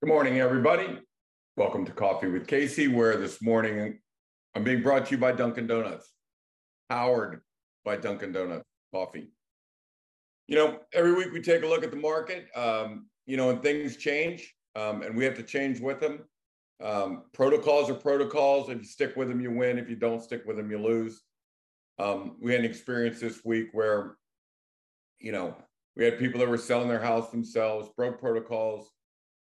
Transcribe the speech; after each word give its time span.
Good 0.00 0.10
morning, 0.10 0.38
everybody. 0.38 0.96
Welcome 1.56 1.84
to 1.84 1.90
Coffee 1.90 2.28
with 2.28 2.46
Casey, 2.46 2.86
where 2.86 3.16
this 3.16 3.42
morning 3.42 3.98
I'm 4.54 4.62
being 4.62 4.80
brought 4.80 5.06
to 5.06 5.10
you 5.10 5.18
by 5.18 5.32
Dunkin' 5.32 5.66
Donuts, 5.66 6.12
powered 6.88 7.40
by 7.84 7.96
Dunkin' 7.96 8.30
Donuts 8.30 8.64
coffee. 8.94 9.32
You 10.46 10.54
know, 10.54 10.78
every 10.92 11.14
week 11.14 11.32
we 11.32 11.42
take 11.42 11.64
a 11.64 11.66
look 11.66 11.82
at 11.82 11.90
the 11.90 11.96
market, 11.96 12.46
um, 12.54 13.08
you 13.26 13.36
know, 13.36 13.50
and 13.50 13.60
things 13.60 13.96
change, 13.96 14.54
um, 14.76 15.02
and 15.02 15.16
we 15.16 15.24
have 15.24 15.34
to 15.34 15.42
change 15.42 15.80
with 15.80 15.98
them. 15.98 16.20
Um, 16.80 17.24
protocols 17.34 17.90
are 17.90 17.94
protocols. 17.94 18.68
If 18.68 18.78
you 18.78 18.84
stick 18.84 19.16
with 19.16 19.26
them, 19.26 19.40
you 19.40 19.50
win. 19.50 19.80
If 19.80 19.90
you 19.90 19.96
don't 19.96 20.22
stick 20.22 20.44
with 20.46 20.58
them, 20.58 20.70
you 20.70 20.78
lose. 20.78 21.22
Um, 21.98 22.36
we 22.40 22.52
had 22.52 22.60
an 22.60 22.70
experience 22.70 23.18
this 23.18 23.44
week 23.44 23.70
where, 23.72 24.16
you 25.18 25.32
know, 25.32 25.56
we 25.96 26.04
had 26.04 26.20
people 26.20 26.38
that 26.38 26.48
were 26.48 26.56
selling 26.56 26.88
their 26.88 27.02
house 27.02 27.30
themselves, 27.30 27.90
broke 27.96 28.20
protocols, 28.20 28.92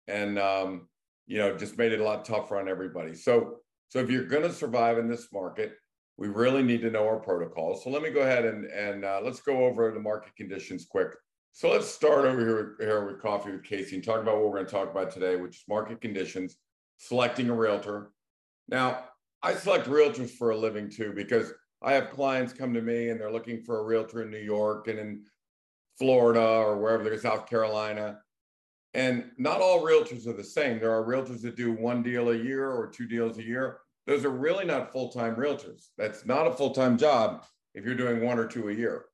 and 0.08 0.38
um, 0.38 0.88
you 1.26 1.38
know 1.38 1.56
just 1.56 1.78
made 1.78 1.92
it 1.92 2.00
a 2.00 2.04
lot 2.04 2.24
tougher 2.24 2.58
on 2.58 2.68
everybody. 2.68 3.14
So 3.14 3.58
so 3.88 3.98
if 4.00 4.10
you're 4.10 4.24
going 4.24 4.42
to 4.42 4.52
survive 4.52 4.98
in 4.98 5.08
this 5.08 5.28
market, 5.32 5.74
we 6.16 6.28
really 6.28 6.62
need 6.62 6.80
to 6.82 6.90
know 6.90 7.06
our 7.06 7.18
protocols. 7.18 7.84
So 7.84 7.90
let 7.90 8.02
me 8.02 8.10
go 8.10 8.20
ahead 8.20 8.44
and 8.44 8.64
and 8.66 9.04
uh, 9.04 9.20
let's 9.22 9.40
go 9.40 9.64
over 9.64 9.90
the 9.92 10.00
market 10.00 10.34
conditions 10.36 10.86
quick. 10.88 11.08
So 11.52 11.70
let's 11.70 11.88
start 11.88 12.26
over 12.26 12.38
here, 12.38 12.76
here 12.78 13.06
with 13.06 13.22
coffee 13.22 13.50
with 13.52 13.64
Casey 13.64 13.94
and 13.94 14.04
talk 14.04 14.20
about 14.20 14.36
what 14.36 14.44
we're 14.44 14.56
going 14.58 14.66
to 14.66 14.70
talk 14.70 14.90
about 14.90 15.10
today, 15.10 15.36
which 15.36 15.56
is 15.56 15.64
market 15.66 16.02
conditions, 16.02 16.56
selecting 16.98 17.48
a 17.48 17.54
realtor. 17.54 18.10
Now, 18.68 19.04
I 19.42 19.54
select 19.54 19.86
realtors 19.86 20.28
for 20.28 20.50
a 20.50 20.56
living 20.56 20.90
too 20.90 21.14
because 21.14 21.54
I 21.82 21.94
have 21.94 22.10
clients 22.10 22.52
come 22.52 22.74
to 22.74 22.82
me 22.82 23.08
and 23.08 23.18
they're 23.18 23.32
looking 23.32 23.62
for 23.62 23.78
a 23.78 23.84
realtor 23.84 24.22
in 24.22 24.30
New 24.30 24.36
York 24.36 24.88
and 24.88 24.98
in 24.98 25.24
Florida 25.98 26.42
or 26.42 26.78
wherever 26.78 27.04
they're 27.04 27.18
South 27.18 27.48
Carolina. 27.48 28.18
And 28.96 29.30
not 29.36 29.60
all 29.60 29.84
realtors 29.84 30.26
are 30.26 30.32
the 30.32 30.42
same. 30.42 30.80
There 30.80 30.90
are 30.90 31.04
realtors 31.04 31.42
that 31.42 31.54
do 31.54 31.70
one 31.70 32.02
deal 32.02 32.30
a 32.30 32.34
year 32.34 32.70
or 32.70 32.86
two 32.88 33.06
deals 33.06 33.36
a 33.36 33.44
year. 33.44 33.80
Those 34.06 34.24
are 34.24 34.30
really 34.30 34.64
not 34.64 34.90
full 34.90 35.10
time 35.10 35.36
realtors. 35.36 35.88
That's 35.98 36.24
not 36.24 36.46
a 36.46 36.52
full 36.52 36.70
time 36.70 36.96
job 36.96 37.44
if 37.74 37.84
you're 37.84 37.94
doing 37.94 38.24
one 38.24 38.38
or 38.38 38.46
two 38.46 38.70
a 38.70 38.72
year. 38.72 39.04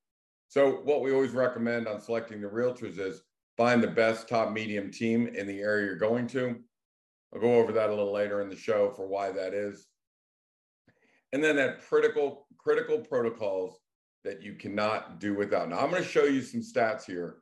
So, 0.46 0.82
what 0.84 1.02
we 1.02 1.12
always 1.12 1.32
recommend 1.32 1.88
on 1.88 2.00
selecting 2.00 2.40
the 2.40 2.46
realtors 2.46 3.00
is 3.00 3.22
find 3.56 3.82
the 3.82 3.88
best 3.88 4.28
top 4.28 4.52
medium 4.52 4.92
team 4.92 5.26
in 5.26 5.48
the 5.48 5.58
area 5.58 5.86
you're 5.86 5.96
going 5.96 6.28
to. 6.28 6.60
I'll 7.34 7.40
go 7.40 7.56
over 7.56 7.72
that 7.72 7.90
a 7.90 7.92
little 7.92 8.12
later 8.12 8.40
in 8.40 8.48
the 8.48 8.56
show 8.56 8.92
for 8.92 9.08
why 9.08 9.32
that 9.32 9.52
is. 9.52 9.88
And 11.32 11.42
then 11.42 11.56
that 11.56 11.82
critical 11.88 12.46
critical 12.56 13.00
protocols 13.00 13.80
that 14.22 14.42
you 14.42 14.54
cannot 14.54 15.18
do 15.18 15.34
without. 15.34 15.68
Now, 15.68 15.80
I'm 15.80 15.90
going 15.90 16.04
to 16.04 16.08
show 16.08 16.22
you 16.22 16.40
some 16.40 16.60
stats 16.60 17.04
here 17.04 17.38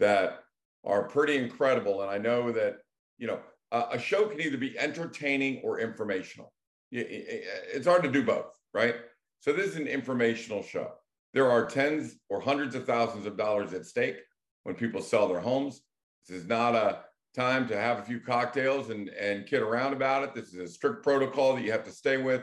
that 0.00 0.40
are 0.86 1.08
pretty 1.08 1.36
incredible. 1.36 2.02
And 2.02 2.10
I 2.10 2.18
know 2.18 2.52
that, 2.52 2.76
you 3.18 3.26
know, 3.26 3.40
a 3.72 3.98
show 3.98 4.26
can 4.28 4.40
either 4.40 4.56
be 4.56 4.78
entertaining 4.78 5.60
or 5.64 5.80
informational. 5.80 6.52
It's 6.92 7.86
hard 7.86 8.04
to 8.04 8.10
do 8.10 8.24
both, 8.24 8.56
right? 8.72 8.94
So 9.40 9.52
this 9.52 9.66
is 9.66 9.76
an 9.76 9.88
informational 9.88 10.62
show. 10.62 10.92
There 11.34 11.50
are 11.50 11.66
tens 11.66 12.16
or 12.30 12.40
hundreds 12.40 12.74
of 12.74 12.86
thousands 12.86 13.26
of 13.26 13.36
dollars 13.36 13.72
at 13.74 13.84
stake 13.84 14.16
when 14.62 14.76
people 14.76 15.02
sell 15.02 15.28
their 15.28 15.40
homes. 15.40 15.82
This 16.26 16.38
is 16.38 16.48
not 16.48 16.74
a 16.74 17.00
time 17.34 17.68
to 17.68 17.76
have 17.76 17.98
a 17.98 18.02
few 18.02 18.20
cocktails 18.20 18.90
and, 18.90 19.08
and 19.10 19.46
kid 19.46 19.60
around 19.60 19.92
about 19.92 20.22
it. 20.22 20.34
This 20.34 20.54
is 20.54 20.60
a 20.60 20.68
strict 20.68 21.02
protocol 21.02 21.54
that 21.54 21.62
you 21.62 21.72
have 21.72 21.84
to 21.84 21.92
stay 21.92 22.16
with 22.16 22.42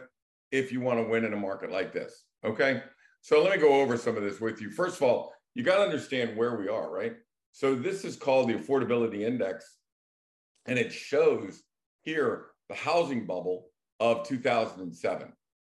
if 0.52 0.72
you 0.72 0.82
want 0.82 1.00
to 1.00 1.10
win 1.10 1.26
in 1.26 1.34
a 1.34 1.38
market 1.38 1.72
like 1.72 1.94
this. 1.94 2.26
Okay. 2.46 2.84
So 3.22 3.42
let 3.42 3.54
me 3.54 3.58
go 3.58 3.82
over 3.82 3.98
some 3.98 4.18
of 4.18 4.24
this 4.24 4.40
with 4.40 4.62
you. 4.62 4.70
First 4.70 4.98
of 4.98 5.04
all, 5.04 5.34
you 5.56 5.64
got 5.64 5.78
to 5.78 5.84
understand 5.84 6.38
where 6.38 6.58
we 6.58 6.68
are, 6.68 6.92
right? 6.92 7.14
So 7.54 7.76
this 7.76 8.04
is 8.04 8.16
called 8.16 8.50
the 8.50 8.56
affordability 8.56 9.22
index, 9.22 9.78
and 10.66 10.80
it 10.80 10.92
shows 10.92 11.62
here 12.02 12.48
the 12.68 12.74
housing 12.74 13.28
bubble 13.28 13.68
of 14.00 14.28
2007, 14.28 15.32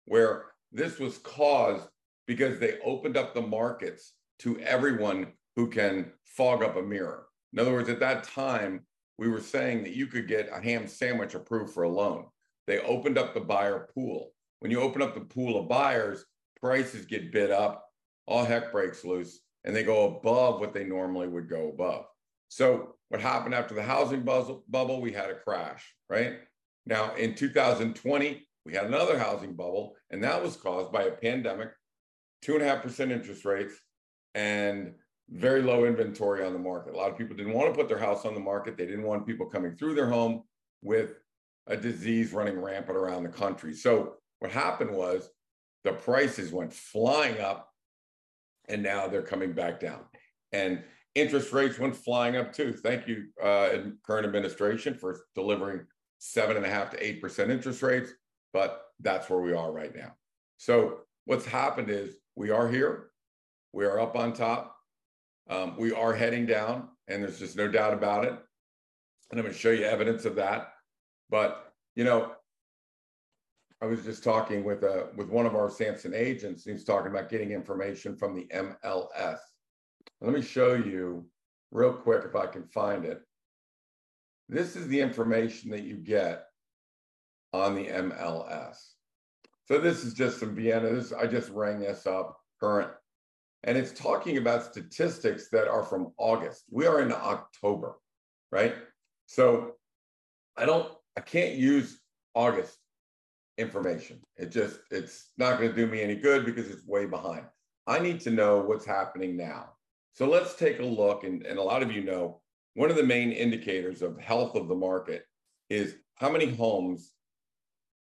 where 0.07 0.47
this 0.73 0.99
was 0.99 1.19
caused 1.19 1.87
because 2.27 2.59
they 2.59 2.79
opened 2.81 3.19
up 3.19 3.35
the 3.35 3.43
markets 3.43 4.15
to 4.39 4.59
everyone 4.61 5.35
who 5.55 5.69
can 5.69 6.11
fog 6.25 6.63
up 6.63 6.77
a 6.77 6.83
mirror. 6.83 7.27
In 7.53 7.59
other 7.59 7.73
words, 7.73 7.91
at 7.91 8.01
that 8.01 8.25
time, 8.25 8.87
we 9.19 9.29
were 9.29 9.41
saying 9.41 9.85
that 9.85 9.95
you 9.95 10.07
could 10.07 10.27
get 10.27 10.49
a 10.51 10.61
ham 10.61 10.87
sandwich 10.87 11.35
approved 11.35 11.75
for 11.75 11.83
a 11.83 11.91
loan. 11.91 12.25
They 12.67 12.81
opened 12.81 13.19
up 13.19 13.35
the 13.35 13.41
buyer 13.41 13.89
pool. 13.95 14.33
When 14.61 14.71
you 14.71 14.81
open 14.81 15.03
up 15.03 15.15
the 15.15 15.21
pool 15.21 15.61
of 15.61 15.69
buyers, 15.69 16.25
prices 16.59 17.05
get 17.05 17.33
bid 17.33 17.51
up, 17.51 17.85
all 18.27 18.47
heck 18.47 18.73
breaks 18.73 19.05
loose, 19.05 19.41
and 19.67 19.77
they 19.77 19.83
go 19.83 20.07
above 20.17 20.61
what 20.61 20.73
they 20.73 20.85
normally 20.85 21.29
would 21.29 21.51
go 21.51 21.69
above. 21.69 22.07
So 22.49 22.95
what 23.09 23.21
happened 23.21 23.55
after 23.55 23.75
the 23.75 23.83
housing 23.83 24.23
bubble? 24.23 25.01
We 25.01 25.13
had 25.13 25.29
a 25.29 25.35
crash, 25.35 25.95
right? 26.09 26.39
Now 26.87 27.15
in 27.17 27.35
2020, 27.35 28.47
we 28.65 28.73
had 28.73 28.87
another 28.87 29.19
housing 29.19 29.55
bubble, 29.55 29.95
and 30.11 30.23
that 30.25 30.43
was 30.43 30.57
caused 30.57 30.93
by 30.93 31.05
a 31.05 31.13
pandemic, 31.13 31.71
two 32.43 32.55
and 32.55 32.63
a 32.63 32.67
half 32.67 32.83
percent 32.83 33.13
interest 33.13 33.45
rates, 33.45 33.75
and 34.35 34.95
very 35.29 35.63
low 35.63 35.85
inventory 35.85 36.45
on 36.45 36.53
the 36.53 36.59
market. 36.59 36.95
A 36.95 36.97
lot 36.97 37.11
of 37.11 37.19
people 37.19 37.37
didn't 37.37 37.53
want 37.53 37.73
to 37.73 37.79
put 37.79 37.89
their 37.89 37.99
house 37.99 38.25
on 38.25 38.35
the 38.35 38.41
market. 38.41 38.77
They 38.77 38.87
didn't 38.87 39.05
want 39.05 39.27
people 39.27 39.47
coming 39.47 39.77
through 39.77 39.95
their 39.95 40.09
home 40.09 40.45
with 40.83 41.15
a 41.67 41.77
disease 41.77 42.33
running 42.33 42.61
rampant 42.61 42.97
around 42.97 43.25
the 43.25 43.29
country. 43.29 43.75
So 43.75 44.15
what 44.39 44.53
happened 44.53 44.93
was 44.93 45.29
the 45.83 45.93
prices 45.93 46.53
went 46.53 46.73
flying 46.73 47.41
up 47.41 47.73
and 48.69 48.83
now 48.83 49.07
they're 49.07 49.23
coming 49.23 49.53
back 49.53 49.81
down. 49.81 50.01
And 50.53 50.83
interest 51.15 51.53
rates 51.53 51.79
went 51.79 51.97
flying 51.97 52.37
up 52.37 52.53
too. 52.53 52.73
Thank 52.73 53.09
you, 53.09 53.27
uh, 53.43 53.71
current 54.05 54.27
administration, 54.27 54.95
for 54.95 55.21
delivering 55.35 55.87
seven 56.19 56.57
and 56.57 56.67
a 56.67 56.71
half 56.71 56.91
to 56.91 57.05
eight 57.05 57.21
percent 57.21 57.51
interest 57.51 57.83
rates. 57.83 58.11
But 58.53 58.83
that's 59.01 59.29
where 59.29 59.41
we 59.41 59.53
are 59.53 59.73
right 59.73 59.95
now. 59.95 60.13
So 60.57 61.01
what's 61.25 61.45
happened 61.45 61.91
is 61.91 62.17
we 62.35 62.51
are 62.51 62.69
here, 62.69 63.11
we 63.73 63.85
are 63.85 64.01
up 64.01 64.17
on 64.17 64.33
top, 64.33 64.77
um, 65.51 65.77
we 65.79 65.93
are 65.93 66.15
heading 66.15 66.47
down, 66.47 66.89
and 67.09 67.23
there's 67.23 67.39
just 67.39 67.57
no 67.57 67.69
doubt 67.69 67.93
about 67.93 68.25
it. 68.25 68.33
And 69.31 69.41
I'm 69.41 69.43
going 69.43 69.53
to 69.53 69.59
show 69.59 69.71
you 69.71 69.85
evidence 69.85 70.25
of 70.25 70.37
that. 70.37 70.69
But 71.29 71.73
you 71.97 72.05
know, 72.05 72.33
I 73.83 73.87
was 73.87 74.05
just 74.05 74.25
talking 74.25 74.65
with 74.65 74.83
a 74.85 74.91
uh, 74.91 75.07
with 75.17 75.29
one 75.29 75.45
of 75.45 75.55
our 75.55 75.69
Samson 75.69 76.15
agents. 76.15 76.65
He's 76.65 76.85
talking 76.85 77.11
about 77.11 77.29
getting 77.29 77.51
information 77.51 78.17
from 78.17 78.35
the 78.35 78.47
MLS. 78.55 79.39
Let 80.21 80.33
me 80.33 80.41
show 80.41 80.75
you 80.75 81.27
real 81.73 81.93
quick 81.93 82.23
if 82.25 82.35
I 82.35 82.47
can 82.47 82.65
find 82.65 83.05
it. 83.05 83.21
This 84.49 84.77
is 84.77 84.89
the 84.89 85.01
information 85.01 85.71
that 85.73 85.83
you 85.83 85.97
get 85.97 86.47
on 87.53 87.75
the 87.75 87.89
MLS. 87.89 88.77
So 89.67 89.79
this 89.79 90.05
is 90.05 90.15
just 90.15 90.41
some 90.41 90.55
Vienna. 90.55 90.95
This 90.95 91.13
I 91.13 91.27
just 91.27 91.51
rang 91.51 91.81
this 91.81 92.07
up 92.07 92.39
current, 92.61 92.91
and 93.65 93.77
it's 93.77 93.93
talking 93.93 94.39
about 94.39 94.65
statistics 94.65 95.51
that 95.51 95.69
are 95.69 95.83
from 95.83 96.13
August. 96.17 96.65
We 96.71 96.87
are 96.87 97.03
in 97.03 97.13
October, 97.13 97.97
right? 98.51 98.75
So 99.27 99.73
I 100.57 100.65
don't, 100.65 100.91
I 101.19 101.21
can't 101.21 101.57
use 101.57 102.01
August 102.35 102.79
information. 103.59 104.21
It 104.37 104.51
just, 104.51 104.81
it's 104.91 105.33
not 105.39 105.59
going 105.59 105.71
to 105.71 105.77
do 105.77 105.87
me 105.87 106.03
any 106.03 106.17
good 106.17 106.45
because 106.45 106.71
it's 106.71 106.87
way 106.87 107.07
behind. 107.07 107.45
I 107.87 107.99
need 107.99 108.21
to 108.21 108.31
know 108.31 108.61
what's 108.61 108.85
happening 108.85 109.37
now. 109.37 109.71
So 110.13 110.29
let's 110.29 110.55
take 110.55 110.81
a 110.81 110.85
look. 110.85 111.25
And, 111.25 111.45
and 111.47 111.59
a 111.59 111.63
lot 111.63 111.83
of 111.83 111.93
you 111.93 112.03
know, 112.03 112.41
one 112.75 112.91
of 112.91 112.97
the 112.97 113.03
main 113.03 113.33
indicators 113.33 114.03
of 114.03 114.21
health 114.21 114.55
of 114.57 114.69
the 114.69 114.75
market 114.75 115.25
is 115.71 115.97
how 116.17 116.31
many 116.31 116.55
homes 116.55 117.13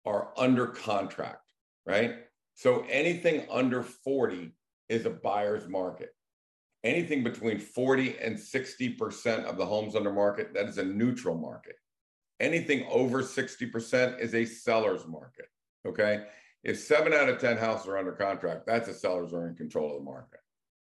are 0.06 0.32
under 0.36 0.66
contract, 0.66 1.52
right? 1.86 2.16
So 2.54 2.84
anything 2.90 3.46
under 3.50 3.82
40 3.82 4.52
is 4.88 5.06
a 5.06 5.10
buyer's 5.10 5.68
market. 5.68 6.10
Anything 6.82 7.22
between 7.22 7.58
40 7.58 8.18
and 8.18 8.36
60% 8.36 9.44
of 9.44 9.56
the 9.56 9.66
homes 9.66 9.94
under 9.94 10.12
market, 10.12 10.54
that 10.54 10.66
is 10.66 10.78
a 10.78 10.84
neutral 10.84 11.36
market. 11.36 11.76
Anything 12.40 12.86
over 12.90 13.22
60% 13.22 14.18
is 14.18 14.34
a 14.34 14.44
seller's 14.44 15.06
market. 15.06 15.46
Okay. 15.86 16.24
If 16.64 16.78
seven 16.78 17.12
out 17.12 17.28
of 17.28 17.38
10 17.38 17.56
houses 17.56 17.86
are 17.86 17.98
under 17.98 18.12
contract, 18.12 18.66
that's 18.66 18.88
a 18.88 18.94
sellers 18.94 19.32
are 19.32 19.48
in 19.48 19.54
control 19.54 19.90
of 19.90 19.98
the 19.98 20.10
market. 20.10 20.40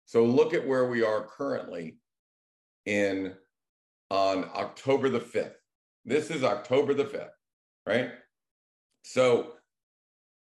So 0.06 0.24
look 0.24 0.54
at 0.54 0.66
where 0.66 0.88
we 0.88 1.04
are 1.04 1.26
currently 1.26 1.98
in 2.86 3.34
on 4.10 4.44
October 4.54 5.08
the 5.08 5.20
5th. 5.20 5.54
This 6.04 6.30
is 6.30 6.42
October 6.42 6.94
the 6.94 7.04
5th, 7.04 7.30
right? 7.86 8.10
So, 9.04 9.52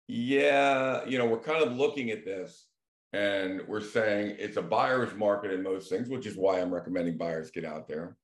yeah, 0.07 1.05
you 1.05 1.17
know, 1.17 1.25
we're 1.25 1.39
kind 1.39 1.63
of 1.63 1.73
looking 1.73 2.11
at 2.11 2.25
this 2.25 2.67
and 3.13 3.61
we're 3.67 3.81
saying 3.81 4.35
it's 4.39 4.57
a 4.57 4.61
buyer's 4.61 5.13
market 5.15 5.51
in 5.51 5.61
most 5.61 5.89
things, 5.89 6.09
which 6.09 6.25
is 6.25 6.38
why 6.38 6.61
I'm 6.61 6.73
recommending 6.73 7.17
buyers 7.17 7.51
get 7.51 7.65
out 7.65 7.88
there. 7.88 8.15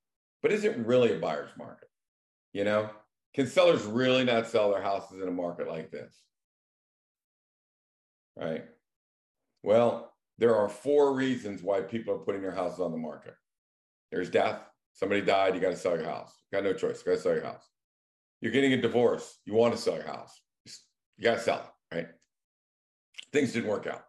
But 0.42 0.54
is 0.54 0.64
it 0.64 0.78
really 0.78 1.14
a 1.14 1.20
buyer's 1.20 1.52
market? 1.58 1.87
You 2.54 2.64
know, 2.64 2.90
can 3.34 3.48
sellers 3.48 3.84
really 3.84 4.24
not 4.24 4.48
sell 4.48 4.72
their 4.72 4.82
houses 4.82 5.22
in 5.22 5.28
a 5.28 5.32
market 5.32 5.68
like 5.68 5.92
this? 5.92 6.16
Right. 8.36 8.66
Well, 9.64 10.14
there 10.38 10.56
are 10.56 10.70
four 10.70 11.14
reasons 11.14 11.62
why 11.62 11.82
people 11.82 12.14
are 12.14 12.20
putting 12.20 12.42
their 12.42 12.52
houses 12.52 12.80
on 12.80 12.92
the 12.92 12.98
market 12.98 13.36
there's 14.12 14.30
death, 14.30 14.62
Somebody 14.98 15.22
died, 15.22 15.54
you 15.54 15.62
got 15.62 15.70
to 15.70 15.78
sell 15.78 15.96
your 15.96 16.10
house. 16.10 16.34
You 16.52 16.58
got 16.58 16.64
no 16.64 16.74
choice. 16.74 17.04
You 17.06 17.12
got 17.12 17.18
to 17.18 17.22
sell 17.22 17.34
your 17.34 17.44
house. 17.44 17.70
You're 18.42 18.52
getting 18.52 18.74
a 18.74 18.82
divorce. 18.82 19.38
You 19.46 19.54
want 19.54 19.76
to 19.76 19.80
sell 19.80 19.94
your 19.94 20.08
house. 20.08 20.42
You 21.18 21.24
got 21.24 21.36
to 21.36 21.40
sell 21.40 21.72
it, 21.92 21.96
right? 21.96 22.08
Things 23.32 23.54
didn't 23.54 23.70
work 23.70 23.86
out. 23.86 24.02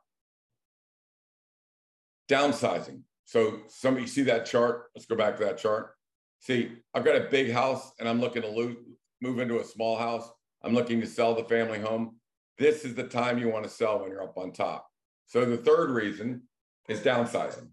Downsizing. 2.31 3.03
So 3.27 3.59
somebody 3.69 4.07
see 4.07 4.23
that 4.23 4.47
chart? 4.47 4.85
Let's 4.95 5.05
go 5.05 5.15
back 5.15 5.37
to 5.37 5.45
that 5.45 5.59
chart. 5.59 5.91
See, 6.41 6.73
I've 6.95 7.05
got 7.05 7.17
a 7.17 7.29
big 7.31 7.53
house 7.53 7.93
and 7.99 8.09
I'm 8.09 8.21
looking 8.21 8.43
to 8.43 8.77
move 9.21 9.39
into 9.39 9.61
a 9.61 9.65
small 9.65 9.97
house. 9.97 10.31
I'm 10.63 10.75
looking 10.75 11.01
to 11.01 11.07
sell 11.07 11.35
the 11.35 11.45
family 11.45 11.79
home. 11.79 12.17
This 12.59 12.85
is 12.85 12.95
the 12.95 13.05
time 13.05 13.39
you 13.39 13.49
want 13.49 13.65
to 13.65 13.71
sell 13.71 14.01
when 14.01 14.11
you're 14.11 14.23
up 14.23 14.37
on 14.37 14.53
top. 14.53 14.89
So 15.27 15.45
the 15.45 15.57
third 15.57 15.91
reason 15.91 16.43
is 16.89 17.01
downsizing. 17.01 17.69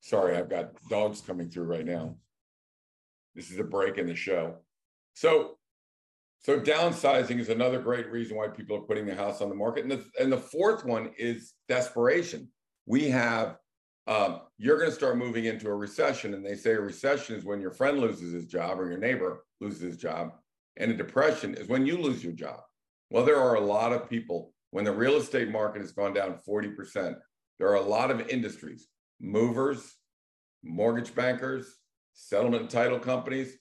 Sorry, 0.00 0.36
I've 0.36 0.50
got 0.50 0.72
dogs 0.88 1.20
coming 1.20 1.48
through 1.48 1.64
right 1.64 1.84
now. 1.84 2.16
This 3.34 3.50
is 3.50 3.58
a 3.58 3.64
break 3.64 3.96
in 3.98 4.06
the 4.06 4.14
show. 4.14 4.56
So, 5.14 5.58
so 6.40 6.58
downsizing 6.58 7.38
is 7.38 7.48
another 7.48 7.80
great 7.80 8.10
reason 8.10 8.36
why 8.36 8.48
people 8.48 8.76
are 8.76 8.82
putting 8.82 9.06
the 9.06 9.14
house 9.14 9.40
on 9.40 9.48
the 9.48 9.54
market. 9.54 9.84
And 9.84 9.92
the, 9.92 10.04
and 10.18 10.32
the 10.32 10.38
fourth 10.38 10.84
one 10.84 11.10
is 11.16 11.52
desperation. 11.68 12.48
We 12.86 13.08
have, 13.10 13.56
um, 14.06 14.40
you're 14.62 14.76
going 14.76 14.90
to 14.90 14.94
start 14.94 15.16
moving 15.16 15.46
into 15.46 15.68
a 15.68 15.74
recession. 15.74 16.34
And 16.34 16.44
they 16.44 16.54
say 16.54 16.72
a 16.72 16.80
recession 16.80 17.34
is 17.34 17.46
when 17.46 17.62
your 17.62 17.70
friend 17.70 17.98
loses 17.98 18.34
his 18.34 18.44
job 18.44 18.78
or 18.78 18.90
your 18.90 18.98
neighbor 18.98 19.42
loses 19.58 19.80
his 19.80 19.96
job. 19.96 20.32
And 20.76 20.90
a 20.90 20.94
depression 20.94 21.54
is 21.54 21.66
when 21.66 21.86
you 21.86 21.96
lose 21.96 22.22
your 22.22 22.34
job. 22.34 22.60
Well, 23.10 23.24
there 23.24 23.40
are 23.40 23.54
a 23.54 23.60
lot 23.60 23.94
of 23.94 24.10
people, 24.10 24.52
when 24.70 24.84
the 24.84 24.92
real 24.92 25.16
estate 25.16 25.50
market 25.50 25.80
has 25.80 25.92
gone 25.92 26.12
down 26.12 26.38
40%, 26.46 27.16
there 27.58 27.68
are 27.68 27.76
a 27.76 27.80
lot 27.80 28.10
of 28.10 28.28
industries, 28.28 28.88
movers, 29.18 29.96
mortgage 30.62 31.14
bankers, 31.14 31.78
settlement 32.12 32.68
title 32.68 32.98
companies, 32.98 33.56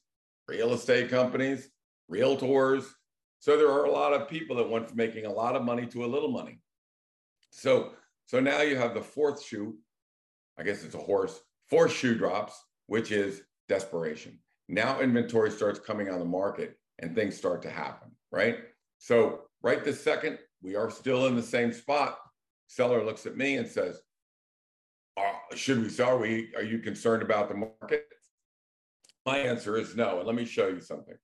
real 0.49 0.73
estate 0.73 1.09
companies, 1.09 1.69
realtors. 2.11 2.85
So 3.39 3.55
there 3.55 3.71
are 3.71 3.85
a 3.85 3.91
lot 3.91 4.11
of 4.11 4.27
people 4.27 4.57
that 4.57 4.69
went 4.69 4.89
from 4.89 4.97
making 4.97 5.25
a 5.25 5.31
lot 5.31 5.55
of 5.55 5.63
money 5.63 5.85
to 5.87 6.03
a 6.03 6.07
little 6.07 6.31
money. 6.31 6.59
So, 7.51 7.93
so 8.25 8.41
now 8.41 8.61
you 8.63 8.75
have 8.75 8.93
the 8.93 9.01
fourth 9.01 9.41
shoe, 9.41 9.77
I 10.59 10.63
guess 10.63 10.83
it's 10.83 10.95
a 10.95 10.99
horse, 10.99 11.39
fourth 11.69 11.93
shoe 11.93 12.17
drops, 12.17 12.61
which 12.87 13.11
is 13.11 13.41
desperation. 13.69 14.37
Now 14.67 14.99
inventory 14.99 15.51
starts 15.51 15.79
coming 15.79 16.09
on 16.09 16.19
the 16.19 16.25
market 16.25 16.77
and 16.99 17.15
things 17.15 17.37
start 17.37 17.61
to 17.61 17.69
happen, 17.69 18.09
right? 18.31 18.57
So 18.97 19.43
right 19.63 19.83
this 19.83 20.03
second, 20.03 20.37
we 20.61 20.75
are 20.75 20.91
still 20.91 21.27
in 21.27 21.35
the 21.35 21.41
same 21.41 21.71
spot. 21.71 22.17
Seller 22.67 23.05
looks 23.05 23.25
at 23.25 23.37
me 23.37 23.55
and 23.55 23.67
says, 23.67 24.01
uh, 25.17 25.55
should 25.55 25.81
we 25.81 25.89
sell? 25.89 26.09
Are, 26.09 26.17
we, 26.17 26.51
are 26.55 26.63
you 26.63 26.79
concerned 26.79 27.23
about 27.23 27.47
the 27.47 27.55
market? 27.55 28.05
My 29.25 29.37
answer 29.37 29.77
is 29.77 29.95
no. 29.95 30.17
And 30.17 30.27
let 30.27 30.35
me 30.35 30.45
show 30.45 30.67
you 30.67 30.81
something. 30.81 31.15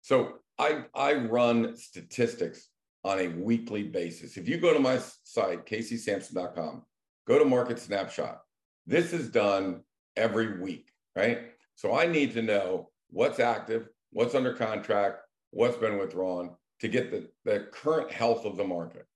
So 0.00 0.38
I, 0.58 0.84
I 0.94 1.14
run 1.14 1.76
statistics 1.76 2.68
on 3.04 3.18
a 3.18 3.28
weekly 3.28 3.82
basis. 3.82 4.36
If 4.36 4.48
you 4.48 4.58
go 4.58 4.72
to 4.72 4.80
my 4.80 4.98
site, 5.24 5.66
caseysamson.com, 5.66 6.82
go 7.26 7.38
to 7.38 7.44
Market 7.44 7.78
Snapshot. 7.78 8.40
This 8.86 9.12
is 9.12 9.28
done 9.28 9.82
every 10.16 10.60
week, 10.60 10.88
right? 11.14 11.50
So 11.74 11.94
I 11.94 12.06
need 12.06 12.32
to 12.34 12.42
know 12.42 12.90
what's 13.10 13.40
active, 13.40 13.88
what's 14.12 14.34
under 14.34 14.52
contract, 14.54 15.20
what's 15.50 15.76
been 15.76 15.98
withdrawn 15.98 16.56
to 16.80 16.88
get 16.88 17.10
the, 17.10 17.28
the 17.44 17.68
current 17.72 18.10
health 18.10 18.44
of 18.44 18.56
the 18.56 18.64
market. 18.64 19.06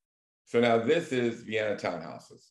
So 0.47 0.61
now 0.61 0.79
this 0.79 1.13
is 1.13 1.43
Vienna 1.43 1.77
townhouses. 1.77 2.43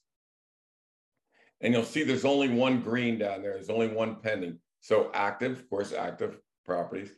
And 1.62 1.74
you'll 1.74 1.84
see 1.84 2.04
there's 2.04 2.26
only 2.26 2.50
one 2.50 2.82
green 2.82 3.18
down 3.18 3.42
there. 3.42 3.54
There's 3.54 3.70
only 3.70 3.88
one 3.88 4.18
pending. 4.22 4.60
So 4.82 5.12
active, 5.14 5.60
of 5.60 5.70
course, 5.70 5.94
active 5.94 6.38
properties. 6.66 7.12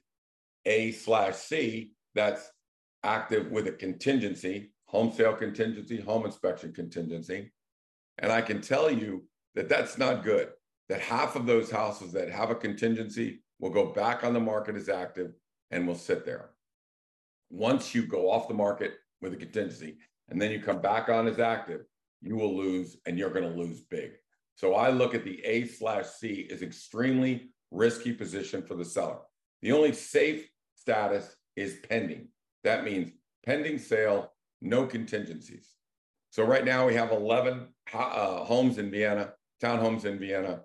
A 0.65 0.91
slash 0.91 1.35
C, 1.35 1.93
that's 2.13 2.49
active 3.03 3.51
with 3.51 3.67
a 3.67 3.71
contingency, 3.71 4.71
home 4.85 5.11
sale 5.11 5.33
contingency, 5.33 5.99
home 5.99 6.25
inspection 6.25 6.73
contingency. 6.73 7.51
And 8.19 8.31
I 8.31 8.41
can 8.41 8.61
tell 8.61 8.91
you 8.91 9.23
that 9.55 9.69
that's 9.69 9.97
not 9.97 10.23
good. 10.23 10.49
That 10.89 11.01
half 11.01 11.35
of 11.35 11.45
those 11.45 11.71
houses 11.71 12.11
that 12.13 12.29
have 12.29 12.51
a 12.51 12.55
contingency 12.55 13.41
will 13.59 13.71
go 13.71 13.87
back 13.87 14.23
on 14.23 14.33
the 14.33 14.39
market 14.39 14.75
as 14.75 14.89
active 14.89 15.31
and 15.71 15.87
will 15.87 15.95
sit 15.95 16.25
there. 16.25 16.51
Once 17.49 17.95
you 17.95 18.05
go 18.05 18.29
off 18.29 18.47
the 18.47 18.53
market 18.53 18.95
with 19.21 19.33
a 19.33 19.37
contingency 19.37 19.97
and 20.29 20.41
then 20.41 20.51
you 20.51 20.59
come 20.59 20.81
back 20.81 21.09
on 21.09 21.27
as 21.27 21.39
active, 21.39 21.81
you 22.21 22.35
will 22.35 22.55
lose 22.55 22.97
and 23.05 23.17
you're 23.17 23.29
going 23.29 23.49
to 23.49 23.57
lose 23.57 23.81
big. 23.81 24.11
So 24.55 24.75
I 24.75 24.89
look 24.89 25.15
at 25.15 25.23
the 25.23 25.43
A 25.43 25.67
slash 25.67 26.05
C 26.05 26.47
as 26.51 26.61
extremely 26.61 27.49
risky 27.71 28.13
position 28.13 28.61
for 28.61 28.75
the 28.75 28.85
seller. 28.85 29.19
The 29.61 29.71
only 29.71 29.93
safe 29.93 30.47
status 30.75 31.35
is 31.55 31.79
pending. 31.89 32.29
That 32.63 32.83
means 32.83 33.11
pending 33.45 33.79
sale, 33.79 34.31
no 34.61 34.85
contingencies. 34.85 35.71
So 36.29 36.43
right 36.43 36.65
now 36.65 36.87
we 36.87 36.95
have 36.95 37.11
11 37.11 37.67
uh, 37.93 38.43
homes 38.43 38.77
in 38.77 38.91
Vienna, 38.91 39.33
townhomes 39.65 40.05
in 40.05 40.19
Vienna. 40.19 40.61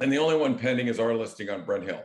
And 0.00 0.12
the 0.12 0.18
only 0.18 0.36
one 0.36 0.58
pending 0.58 0.88
is 0.88 0.98
our 0.98 1.14
listing 1.14 1.50
on 1.50 1.64
Brent 1.64 1.84
Hill. 1.84 2.02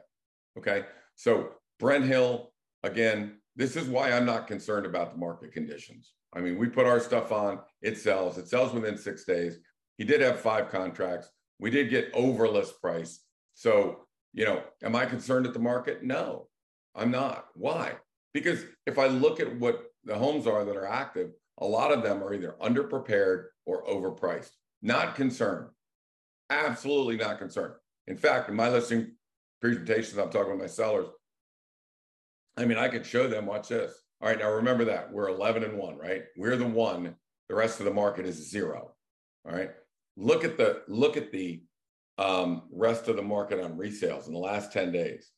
Okay. 0.57 0.83
So 1.15 1.51
Brent 1.79 2.05
Hill, 2.05 2.51
again, 2.83 3.37
this 3.55 3.75
is 3.75 3.87
why 3.87 4.11
I'm 4.11 4.25
not 4.25 4.47
concerned 4.47 4.85
about 4.85 5.11
the 5.11 5.17
market 5.17 5.51
conditions. 5.53 6.13
I 6.33 6.41
mean, 6.41 6.57
we 6.57 6.67
put 6.67 6.85
our 6.85 6.99
stuff 6.99 7.31
on, 7.31 7.59
it 7.81 7.97
sells, 7.97 8.37
it 8.37 8.47
sells 8.47 8.73
within 8.73 8.97
six 8.97 9.25
days. 9.25 9.57
He 9.97 10.03
did 10.03 10.21
have 10.21 10.39
five 10.39 10.69
contracts. 10.69 11.29
We 11.59 11.71
did 11.71 11.89
get 11.89 12.11
over 12.13 12.47
list 12.47 12.79
price. 12.81 13.19
So, 13.55 14.05
you 14.33 14.45
know, 14.45 14.63
am 14.83 14.95
I 14.95 15.05
concerned 15.05 15.47
at 15.47 15.53
the 15.53 15.59
market? 15.59 16.03
No, 16.03 16.47
I'm 16.95 17.11
not. 17.11 17.47
Why? 17.55 17.93
Because 18.33 18.63
if 18.85 18.99
I 18.99 19.07
look 19.07 19.39
at 19.39 19.59
what 19.59 19.85
the 20.03 20.15
homes 20.15 20.45
are 20.45 20.63
that 20.63 20.77
are 20.77 20.85
active, 20.85 21.31
a 21.57 21.65
lot 21.65 21.91
of 21.91 22.03
them 22.03 22.23
are 22.23 22.33
either 22.33 22.55
underprepared 22.61 23.45
or 23.65 23.85
overpriced. 23.85 24.51
Not 24.81 25.15
concerned. 25.15 25.69
Absolutely 26.49 27.17
not 27.17 27.39
concerned. 27.39 27.73
In 28.07 28.17
fact, 28.17 28.49
in 28.49 28.55
my 28.55 28.69
listing 28.69 29.11
presentations, 29.61 30.17
I'm 30.17 30.29
talking 30.29 30.51
with 30.51 30.61
my 30.61 30.67
sellers. 30.67 31.07
I 32.57 32.65
mean, 32.65 32.77
I 32.77 32.87
could 32.87 33.05
show 33.05 33.27
them, 33.27 33.45
watch 33.45 33.69
this. 33.69 33.93
All 34.21 34.27
right, 34.27 34.39
now 34.39 34.51
remember 34.51 34.85
that 34.85 35.11
we're 35.11 35.29
11 35.29 35.63
and 35.63 35.77
one, 35.77 35.97
right? 35.97 36.23
We're 36.35 36.57
the 36.57 36.67
one. 36.67 37.15
The 37.47 37.55
rest 37.55 37.79
of 37.79 37.85
the 37.85 37.93
market 37.93 38.25
is 38.25 38.49
zero. 38.49 38.93
All 39.45 39.55
right. 39.55 39.71
Look 40.17 40.43
at 40.43 40.57
the 40.57 40.83
look 40.87 41.17
at 41.17 41.31
the 41.31 41.63
um, 42.17 42.63
rest 42.71 43.07
of 43.07 43.15
the 43.15 43.21
market 43.21 43.63
on 43.63 43.77
resales 43.77 44.27
in 44.27 44.33
the 44.33 44.39
last 44.39 44.73
10 44.73 44.91
days. 44.91 45.31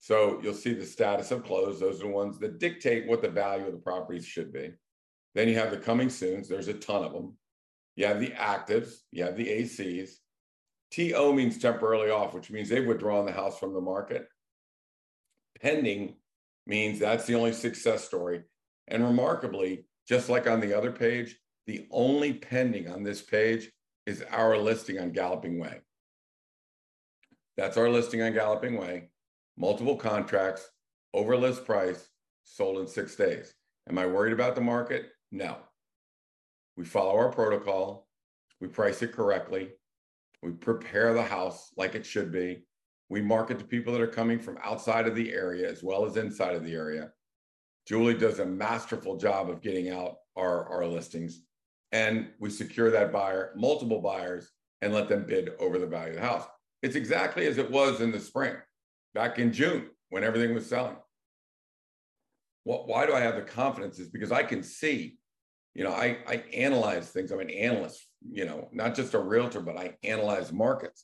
So 0.00 0.40
you'll 0.42 0.54
see 0.54 0.72
the 0.72 0.86
status 0.86 1.30
of 1.30 1.44
close. 1.44 1.78
Those 1.78 2.00
are 2.00 2.06
the 2.06 2.12
ones 2.12 2.38
that 2.38 2.58
dictate 2.58 3.06
what 3.06 3.22
the 3.22 3.28
value 3.28 3.66
of 3.66 3.72
the 3.72 3.78
properties 3.78 4.26
should 4.26 4.52
be. 4.52 4.72
Then 5.34 5.48
you 5.48 5.54
have 5.54 5.70
the 5.70 5.76
coming 5.76 6.08
soons. 6.08 6.48
There's 6.48 6.68
a 6.68 6.74
ton 6.74 7.04
of 7.04 7.12
them. 7.12 7.36
You 7.96 8.06
have 8.06 8.20
the 8.20 8.30
actives. 8.30 8.94
You 9.10 9.24
have 9.24 9.36
the 9.36 9.46
ACs. 9.46 10.10
TO 10.90 11.32
means 11.32 11.58
temporarily 11.58 12.10
off, 12.10 12.34
which 12.34 12.50
means 12.50 12.68
they've 12.68 12.86
withdrawn 12.86 13.24
the 13.24 13.32
house 13.32 13.58
from 13.58 13.72
the 13.72 13.80
market. 13.80 14.28
Pending 15.60 16.16
means 16.66 16.98
that's 16.98 17.26
the 17.26 17.34
only 17.34 17.52
success 17.52 18.04
story. 18.04 18.42
And 18.88 19.04
remarkably, 19.04 19.86
just 20.08 20.28
like 20.28 20.46
on 20.46 20.60
the 20.60 20.76
other 20.76 20.92
page, 20.92 21.36
the 21.66 21.86
only 21.90 22.34
pending 22.34 22.88
on 22.88 23.02
this 23.02 23.22
page 23.22 23.70
is 24.06 24.24
our 24.30 24.56
listing 24.58 24.98
on 24.98 25.12
Galloping 25.12 25.58
Way. 25.58 25.80
That's 27.56 27.76
our 27.76 27.88
listing 27.88 28.22
on 28.22 28.32
Galloping 28.32 28.76
Way. 28.76 29.10
Multiple 29.56 29.96
contracts, 29.96 30.68
over 31.14 31.36
list 31.36 31.64
price, 31.64 32.08
sold 32.44 32.78
in 32.78 32.86
six 32.86 33.14
days. 33.14 33.54
Am 33.88 33.98
I 33.98 34.06
worried 34.06 34.32
about 34.32 34.54
the 34.54 34.60
market? 34.60 35.10
No. 35.30 35.56
We 36.76 36.84
follow 36.84 37.16
our 37.16 37.30
protocol. 37.30 38.08
We 38.60 38.68
price 38.68 39.02
it 39.02 39.12
correctly. 39.12 39.70
We 40.42 40.52
prepare 40.52 41.14
the 41.14 41.22
house 41.22 41.70
like 41.76 41.94
it 41.94 42.06
should 42.06 42.32
be. 42.32 42.64
We 43.08 43.20
market 43.20 43.58
to 43.58 43.64
people 43.64 43.92
that 43.92 44.02
are 44.02 44.06
coming 44.06 44.38
from 44.38 44.58
outside 44.64 45.06
of 45.06 45.14
the 45.14 45.32
area 45.32 45.70
as 45.70 45.82
well 45.82 46.04
as 46.06 46.16
inside 46.16 46.54
of 46.54 46.64
the 46.64 46.74
area. 46.74 47.10
Julie 47.86 48.14
does 48.14 48.38
a 48.38 48.46
masterful 48.46 49.16
job 49.16 49.50
of 49.50 49.60
getting 49.60 49.90
out 49.90 50.16
our, 50.36 50.66
our 50.68 50.86
listings 50.86 51.42
and 51.92 52.28
we 52.40 52.48
secure 52.48 52.90
that 52.90 53.12
buyer, 53.12 53.52
multiple 53.54 54.00
buyers, 54.00 54.50
and 54.80 54.92
let 54.92 55.08
them 55.08 55.26
bid 55.26 55.50
over 55.60 55.78
the 55.78 55.86
value 55.86 56.10
of 56.10 56.16
the 56.16 56.22
house. 56.22 56.46
It's 56.82 56.96
exactly 56.96 57.46
as 57.46 57.58
it 57.58 57.70
was 57.70 58.00
in 58.00 58.10
the 58.10 58.18
spring, 58.18 58.56
back 59.14 59.38
in 59.38 59.52
June 59.52 59.90
when 60.08 60.24
everything 60.24 60.54
was 60.54 60.66
selling. 60.66 60.96
Why 62.64 63.06
do 63.06 63.12
I 63.12 63.20
have 63.20 63.34
the 63.34 63.42
confidence? 63.42 63.98
Is 63.98 64.08
because 64.08 64.32
I 64.32 64.42
can 64.42 64.62
see, 64.62 65.18
you 65.74 65.84
know, 65.84 65.92
I, 65.92 66.18
I 66.26 66.44
analyze 66.52 67.10
things. 67.10 67.30
I'm 67.30 67.40
an 67.40 67.50
analyst, 67.50 68.06
you 68.30 68.44
know, 68.44 68.68
not 68.72 68.94
just 68.94 69.14
a 69.14 69.18
realtor, 69.18 69.60
but 69.60 69.76
I 69.76 69.96
analyze 70.04 70.52
markets. 70.52 71.02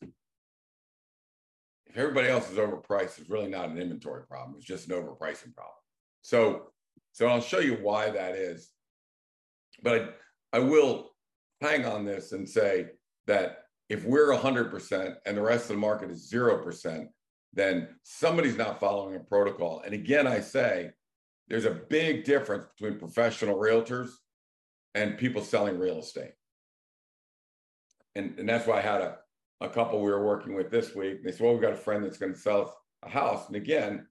If 1.87 1.97
everybody 1.97 2.29
else 2.29 2.51
is 2.51 2.59
overpriced, 2.59 3.19
it's 3.19 3.31
really 3.31 3.49
not 3.49 3.71
an 3.71 3.79
inventory 3.79 4.27
problem. 4.27 4.57
It's 4.57 4.67
just 4.67 4.89
an 4.89 4.95
overpricing 4.95 5.55
problem. 5.55 5.75
So, 6.21 6.73
so 7.13 7.27
I'll 7.27 7.41
show 7.41 7.61
you 7.61 7.79
why 7.81 8.11
that 8.11 8.35
is. 8.35 8.71
But 9.83 10.17
I, 10.53 10.59
I 10.59 10.61
will 10.61 11.13
hang 11.63 11.87
on 11.87 12.05
this 12.05 12.33
and 12.33 12.47
say 12.47 12.89
that 13.27 13.61
if 13.89 14.05
we're 14.05 14.37
100% 14.37 15.15
and 15.25 15.37
the 15.37 15.43
rest 15.43 15.65
of 15.65 15.77
the 15.77 15.81
market 15.81 16.11
is 16.11 16.31
0%, 16.31 17.07
then 17.55 17.89
somebody's 18.03 18.57
not 18.57 18.81
following 18.81 19.17
a 19.17 19.21
protocol. 19.21 19.81
And 19.85 19.95
again, 19.95 20.27
I 20.27 20.41
say 20.41 20.91
there's 21.49 21.65
a 21.65 21.81
big 21.89 22.25
difference 22.25 22.67
between 22.77 22.99
professional 22.99 23.57
realtors 23.57 24.11
and 24.95 25.19
people 25.19 25.43
selling 25.43 25.79
real 25.79 25.99
estate. 25.99 26.33
And, 28.15 28.39
and 28.39 28.49
that's 28.49 28.67
why 28.67 28.79
I 28.79 28.83
had 28.83 29.01
a, 29.01 29.19
a 29.61 29.69
couple 29.69 30.01
we 30.01 30.11
were 30.11 30.25
working 30.25 30.55
with 30.55 30.71
this 30.71 30.95
week. 30.95 31.23
They 31.23 31.31
said, 31.31 31.41
Well, 31.41 31.53
we've 31.53 31.63
got 31.63 31.73
a 31.73 31.77
friend 31.77 32.05
that's 32.05 32.19
going 32.19 32.33
to 32.33 32.39
sell 32.39 32.77
a 33.03 33.09
house. 33.09 33.47
And 33.47 33.57
again, 33.57 34.07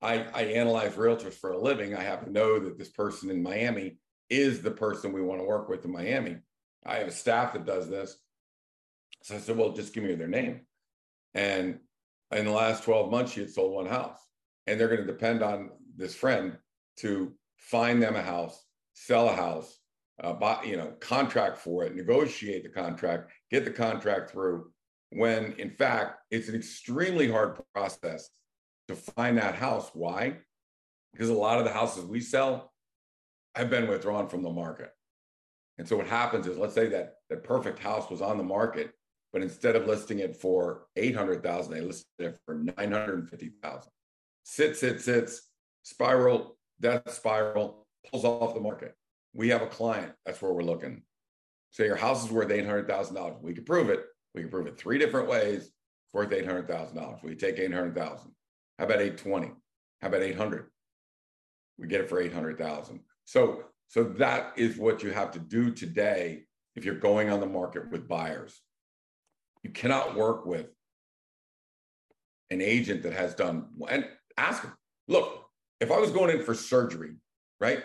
I, 0.00 0.24
I 0.34 0.42
analyze 0.44 0.94
realtors 0.94 1.34
for 1.34 1.52
a 1.52 1.60
living. 1.60 1.94
I 1.94 2.02
have 2.02 2.24
to 2.24 2.32
know 2.32 2.58
that 2.58 2.78
this 2.78 2.88
person 2.88 3.30
in 3.30 3.42
Miami 3.42 3.98
is 4.30 4.62
the 4.62 4.70
person 4.70 5.12
we 5.12 5.22
want 5.22 5.40
to 5.40 5.46
work 5.46 5.68
with 5.68 5.84
in 5.84 5.92
Miami. 5.92 6.38
I 6.84 6.96
have 6.96 7.08
a 7.08 7.12
staff 7.12 7.52
that 7.52 7.66
does 7.66 7.88
this. 7.88 8.16
So 9.22 9.36
I 9.36 9.38
said, 9.38 9.56
Well, 9.56 9.72
just 9.72 9.94
give 9.94 10.04
me 10.04 10.14
their 10.14 10.28
name. 10.28 10.62
And 11.34 11.78
in 12.32 12.44
the 12.46 12.50
last 12.50 12.84
12 12.84 13.10
months, 13.10 13.32
she 13.32 13.40
had 13.40 13.50
sold 13.50 13.74
one 13.74 13.86
house. 13.86 14.18
And 14.66 14.78
they're 14.78 14.88
going 14.88 15.06
to 15.06 15.06
depend 15.06 15.42
on 15.42 15.70
this 15.96 16.14
friend 16.14 16.56
to 16.98 17.32
find 17.56 18.02
them 18.02 18.16
a 18.16 18.22
house, 18.22 18.64
sell 18.94 19.28
a 19.28 19.34
house, 19.34 19.78
uh, 20.22 20.32
buy, 20.32 20.62
you 20.64 20.76
know, 20.76 20.92
contract 21.00 21.58
for 21.58 21.84
it, 21.84 21.94
negotiate 21.94 22.62
the 22.62 22.68
contract, 22.68 23.30
get 23.50 23.64
the 23.64 23.70
contract 23.70 24.30
through. 24.30 24.70
When 25.10 25.52
in 25.52 25.70
fact, 25.70 26.20
it's 26.30 26.48
an 26.48 26.54
extremely 26.54 27.30
hard 27.30 27.60
process 27.74 28.30
to 28.88 28.94
find 28.94 29.36
that 29.38 29.54
house. 29.54 29.90
Why? 29.92 30.38
Because 31.12 31.28
a 31.28 31.34
lot 31.34 31.58
of 31.58 31.64
the 31.64 31.72
houses 31.72 32.04
we 32.04 32.20
sell 32.20 32.72
have 33.54 33.68
been 33.68 33.88
withdrawn 33.88 34.28
from 34.28 34.42
the 34.42 34.50
market. 34.50 34.90
And 35.78 35.86
so 35.86 35.96
what 35.96 36.06
happens 36.06 36.46
is, 36.46 36.56
let's 36.56 36.74
say 36.74 36.88
that 36.88 37.14
that 37.28 37.44
perfect 37.44 37.78
house 37.78 38.08
was 38.10 38.22
on 38.22 38.38
the 38.38 38.44
market, 38.44 38.92
but 39.32 39.42
instead 39.42 39.76
of 39.76 39.86
listing 39.86 40.20
it 40.20 40.36
for 40.36 40.86
800,000, 40.96 41.72
they 41.72 41.80
listed 41.80 42.06
it 42.18 42.38
for 42.46 42.54
950,000. 42.54 43.90
Sit, 44.44 44.76
sit, 44.76 45.00
sits, 45.00 45.50
spiral, 45.82 46.56
death 46.80 47.10
spiral, 47.12 47.86
pulls 48.10 48.24
off 48.24 48.54
the 48.54 48.60
market. 48.60 48.94
We 49.34 49.48
have 49.48 49.62
a 49.62 49.66
client. 49.66 50.12
That's 50.24 50.40
where 50.42 50.52
we're 50.52 50.62
looking. 50.62 51.02
Say 51.70 51.86
your 51.86 51.96
house 51.96 52.24
is 52.24 52.30
worth 52.30 52.48
$800,000. 52.48 53.42
We 53.42 53.54
could 53.54 53.66
prove 53.66 53.88
it. 53.88 54.04
We 54.34 54.42
can 54.42 54.50
prove 54.50 54.66
it 54.66 54.78
three 54.78 54.98
different 54.98 55.28
ways. 55.28 55.70
Worth 56.12 56.30
$800,000. 56.30 57.22
We 57.22 57.34
take 57.34 57.58
800,000. 57.58 58.30
How 58.78 58.84
about 58.84 59.00
820? 59.00 59.52
How 60.00 60.08
about 60.08 60.22
800? 60.22 60.66
We 61.78 61.86
get 61.86 62.02
it 62.02 62.08
for 62.08 62.20
800,000. 62.20 63.00
So, 63.24 63.64
so 63.88 64.04
that 64.04 64.52
is 64.56 64.76
what 64.76 65.02
you 65.02 65.10
have 65.12 65.30
to 65.32 65.38
do 65.38 65.70
today 65.70 66.44
if 66.76 66.84
you're 66.84 66.94
going 66.94 67.30
on 67.30 67.40
the 67.40 67.46
market 67.46 67.90
with 67.90 68.08
buyers. 68.08 68.60
You 69.62 69.70
cannot 69.70 70.16
work 70.16 70.44
with 70.44 70.66
an 72.50 72.60
agent 72.60 73.02
that 73.04 73.14
has 73.14 73.34
done 73.34 73.68
and 73.88 74.06
ask 74.36 74.62
them, 74.62 74.74
look, 75.08 75.46
if 75.80 75.90
I 75.90 75.98
was 75.98 76.10
going 76.10 76.36
in 76.36 76.44
for 76.44 76.54
surgery, 76.54 77.14
right? 77.60 77.82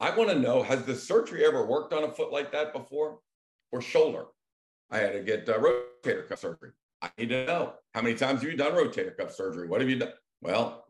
I 0.00 0.14
want 0.14 0.30
to 0.30 0.38
know 0.38 0.62
has 0.62 0.84
the 0.84 0.94
surgery 0.94 1.44
ever 1.44 1.64
worked 1.64 1.92
on 1.92 2.04
a 2.04 2.10
foot 2.10 2.32
like 2.32 2.52
that 2.52 2.72
before 2.72 3.18
or 3.72 3.80
shoulder? 3.80 4.26
I 4.90 4.98
had 4.98 5.12
to 5.12 5.20
get 5.20 5.48
uh, 5.48 5.58
rotator 5.58 6.28
cuff 6.28 6.40
surgery. 6.40 6.70
I 7.02 7.10
need 7.18 7.30
to 7.30 7.46
know 7.46 7.74
how 7.94 8.02
many 8.02 8.14
times 8.14 8.42
have 8.42 8.50
you 8.50 8.56
done 8.56 8.72
rotator 8.72 9.16
cuff 9.16 9.34
surgery? 9.34 9.68
What 9.68 9.80
have 9.80 9.90
you 9.90 9.98
done? 9.98 10.12
Well, 10.42 10.84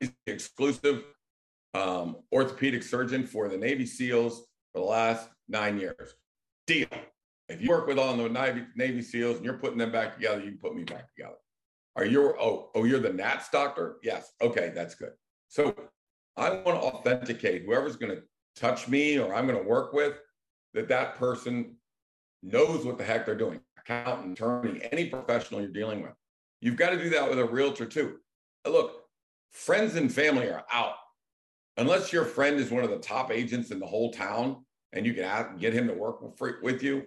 he's 0.00 0.12
the 0.26 0.32
exclusive 0.32 1.04
um, 1.74 2.16
orthopedic 2.32 2.82
surgeon 2.82 3.26
for 3.26 3.48
the 3.48 3.56
Navy 3.56 3.86
SEALs 3.86 4.46
for 4.72 4.80
the 4.80 4.86
last 4.86 5.28
nine 5.48 5.78
years. 5.78 6.14
Deal. 6.66 6.88
If 7.48 7.60
you 7.60 7.70
work 7.70 7.86
with 7.86 7.98
all 7.98 8.16
the 8.16 8.28
Navy, 8.28 8.64
Navy 8.74 9.02
SEALs 9.02 9.36
and 9.36 9.44
you're 9.44 9.58
putting 9.58 9.78
them 9.78 9.92
back 9.92 10.14
together, 10.14 10.40
you 10.40 10.50
can 10.50 10.58
put 10.58 10.74
me 10.74 10.84
back 10.84 11.14
together. 11.14 11.36
Are 11.96 12.06
you? 12.06 12.34
Oh, 12.40 12.70
oh, 12.74 12.84
you're 12.84 13.00
the 13.00 13.12
Nats 13.12 13.48
doctor? 13.50 13.96
Yes. 14.02 14.32
Okay, 14.40 14.72
that's 14.74 14.94
good. 14.94 15.12
So 15.48 15.74
I 16.36 16.50
want 16.50 16.64
to 16.80 16.86
authenticate 16.86 17.64
whoever's 17.64 17.96
going 17.96 18.14
to 18.14 18.22
touch 18.56 18.88
me 18.88 19.18
or 19.18 19.34
I'm 19.34 19.46
going 19.46 19.58
to 19.58 19.68
work 19.68 19.92
with 19.92 20.14
that 20.74 20.88
that 20.88 21.16
person 21.16 21.76
knows 22.42 22.84
what 22.84 22.98
the 22.98 23.04
heck 23.04 23.26
they're 23.26 23.34
doing. 23.34 23.60
Accountant, 23.78 24.32
attorney, 24.32 24.80
any 24.92 25.06
professional 25.06 25.60
you're 25.60 25.70
dealing 25.70 26.02
with. 26.02 26.12
You've 26.60 26.76
got 26.76 26.90
to 26.90 27.02
do 27.02 27.10
that 27.10 27.28
with 27.28 27.38
a 27.38 27.44
realtor 27.44 27.86
too. 27.86 28.18
Look, 28.66 29.02
friends 29.50 29.96
and 29.96 30.12
family 30.12 30.48
are 30.48 30.64
out. 30.72 30.94
Unless 31.76 32.12
your 32.12 32.24
friend 32.24 32.58
is 32.58 32.70
one 32.70 32.84
of 32.84 32.90
the 32.90 32.98
top 32.98 33.30
agents 33.30 33.70
in 33.70 33.80
the 33.80 33.86
whole 33.86 34.12
town 34.12 34.64
and 34.92 35.06
you 35.06 35.14
can 35.14 35.24
ask, 35.24 35.58
get 35.58 35.72
him 35.72 35.88
to 35.88 35.94
work 35.94 36.20
with 36.62 36.82
you, 36.82 37.02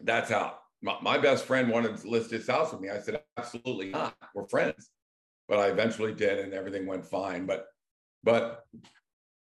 that's 0.00 0.30
out. 0.30 0.60
My, 0.82 0.96
my 1.02 1.18
best 1.18 1.44
friend 1.44 1.70
wanted 1.70 1.96
to 1.96 2.08
list 2.08 2.30
his 2.30 2.46
house 2.46 2.72
with 2.72 2.80
me. 2.80 2.90
I 2.90 3.00
said, 3.00 3.20
absolutely 3.36 3.88
not. 3.88 4.14
We're 4.34 4.46
friends. 4.46 4.90
But 5.48 5.58
I 5.58 5.68
eventually 5.68 6.14
did 6.14 6.38
and 6.38 6.52
everything 6.52 6.86
went 6.86 7.06
fine. 7.06 7.46
But 7.46 7.66
but 8.28 8.66